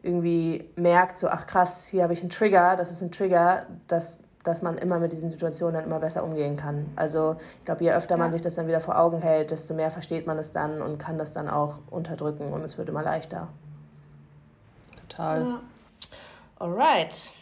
[0.01, 4.21] irgendwie merkt, so, ach krass, hier habe ich einen Trigger, das ist ein Trigger, dass,
[4.43, 6.91] dass man immer mit diesen Situationen dann immer besser umgehen kann.
[6.95, 8.19] Also ich glaube, je öfter ja.
[8.19, 10.99] man sich das dann wieder vor Augen hält, desto mehr versteht man es dann und
[10.99, 13.47] kann das dann auch unterdrücken und es wird immer leichter.
[15.09, 15.41] Total.
[15.41, 15.59] Ja.
[16.59, 17.33] Alright.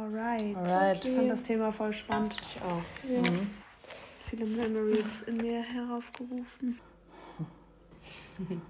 [0.00, 0.56] Alright.
[0.56, 1.04] Alright.
[1.04, 2.36] Ich fand das Thema voll spannend.
[2.42, 2.82] Ich auch.
[3.08, 3.20] Ja.
[3.20, 3.50] Mhm.
[4.30, 6.80] Viele Memories in mir heraufgerufen.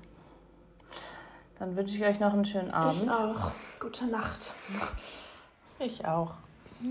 [1.59, 3.03] Dann wünsche ich euch noch einen schönen Abend.
[3.03, 3.53] Ich auch.
[3.79, 4.55] Gute Nacht.
[5.79, 6.33] Ich auch.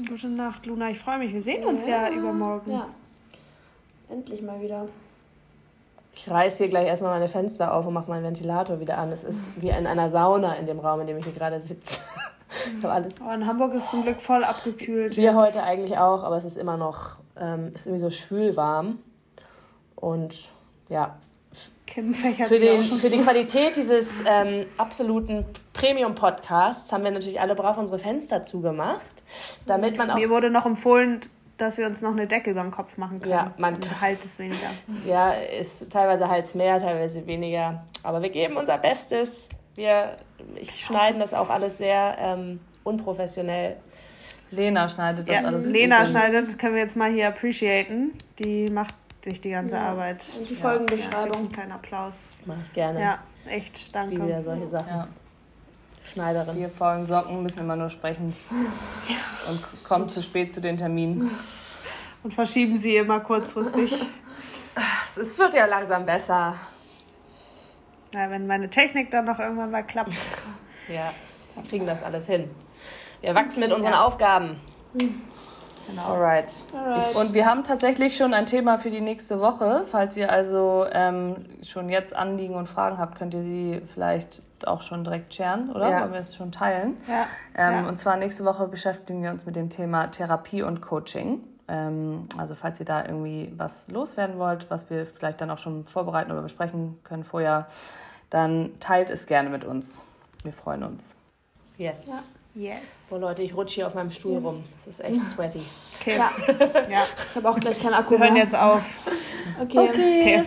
[0.08, 0.92] Gute Nacht, Luna.
[0.92, 1.34] Ich freue mich.
[1.34, 2.72] Wir sehen uns ja, ja übermorgen.
[2.72, 2.88] Ja.
[4.10, 4.88] Endlich mal wieder.
[6.14, 9.12] Ich reiße hier gleich erstmal meine Fenster auf und mache meinen Ventilator wieder an.
[9.12, 12.00] Es ist wie in einer Sauna in dem Raum, in dem ich hier gerade sitze.
[12.78, 13.14] Ich alles.
[13.26, 15.16] Oh, in Hamburg ist zum Glück voll abgekühlt.
[15.16, 19.00] Wir heute eigentlich auch, aber es ist immer noch, ähm, ist irgendwie so schwülwarm.
[19.96, 20.50] Und
[20.90, 21.18] ja.
[21.88, 22.02] Für,
[22.60, 25.44] den, für die Qualität dieses ähm, absoluten
[25.74, 29.24] Premium-Podcasts haben wir natürlich alle brav unsere Fenster zugemacht,
[29.66, 30.16] damit man auch.
[30.16, 31.22] Mir wurde noch empfohlen,
[31.58, 33.32] dass wir uns noch eine Decke über den Kopf machen können.
[33.32, 34.70] Ja, man halt es weniger.
[35.08, 37.84] Ja, ist teilweise halt es mehr, teilweise weniger.
[38.04, 39.50] Aber wir geben unser Bestes.
[39.76, 40.18] Wir
[40.56, 43.78] ich schneiden das auch alles sehr ähm, unprofessionell.
[44.52, 45.66] Lena schneidet das ja, alles.
[45.66, 48.14] Lena schneidet, das können wir jetzt mal hier appreciaten.
[48.40, 49.90] Die macht sich die ganze ja.
[49.90, 50.24] Arbeit.
[50.40, 51.50] Und die Folgenbeschreibung.
[51.52, 52.14] Ja, kein Applaus.
[52.46, 53.00] Mache ich gerne.
[53.00, 54.14] Ja, echt, danke.
[54.14, 54.90] Ich liebe ja solche Sachen.
[54.90, 55.08] Ja.
[56.12, 56.56] Schneiderin.
[56.56, 58.36] Vier faulen Socken müssen immer nur sprechen.
[59.08, 59.52] Ja.
[59.52, 61.32] Und kommt zu spät zu den Terminen.
[62.22, 63.96] Und verschieben sie immer kurzfristig.
[65.20, 66.56] Es wird ja langsam besser.
[68.14, 70.14] Ja, wenn meine Technik dann noch irgendwann mal klappt.
[70.88, 71.12] ja,
[71.56, 72.50] wir kriegen das alles hin.
[73.22, 74.06] Wir wachsen mit unseren ja.
[74.06, 74.60] Aufgaben.
[74.94, 76.14] Genau.
[76.14, 76.64] Alright.
[76.74, 77.16] Alright.
[77.16, 79.84] Und wir haben tatsächlich schon ein Thema für die nächste Woche.
[79.90, 84.82] Falls ihr also ähm, schon jetzt Anliegen und Fragen habt, könnt ihr sie vielleicht auch
[84.82, 85.90] schon direkt scheren, oder?
[85.90, 86.02] Ja.
[86.02, 86.98] Wollen wir es schon teilen?
[87.08, 87.26] Ja.
[87.56, 87.90] Ähm, ja.
[87.90, 91.42] Und zwar nächste Woche beschäftigen wir uns mit dem Thema Therapie und Coaching.
[91.70, 95.86] Ähm, also falls ihr da irgendwie was loswerden wollt, was wir vielleicht dann auch schon
[95.86, 97.68] vorbereiten oder besprechen können vorher,
[98.30, 100.00] dann teilt es gerne mit uns.
[100.44, 101.16] Wir freuen uns.
[101.78, 102.08] Yes.
[102.08, 102.24] Ja.
[102.56, 102.80] Yes.
[103.12, 104.64] Oh Leute, ich rutsche hier auf meinem Stuhl rum.
[104.78, 105.62] Es ist echt sweaty.
[106.00, 106.18] Okay.
[106.18, 106.32] Ja.
[106.90, 107.04] ja.
[107.30, 108.82] Ich habe auch gleich keinen Akku Wir hören jetzt auf.
[109.62, 109.78] Okay.
[109.78, 109.90] okay.
[109.90, 110.44] okay.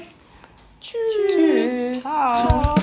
[0.81, 1.93] Tschüss.
[1.93, 2.03] Tschüss.
[2.03, 2.49] Ciao.
[2.49, 2.75] Ciao.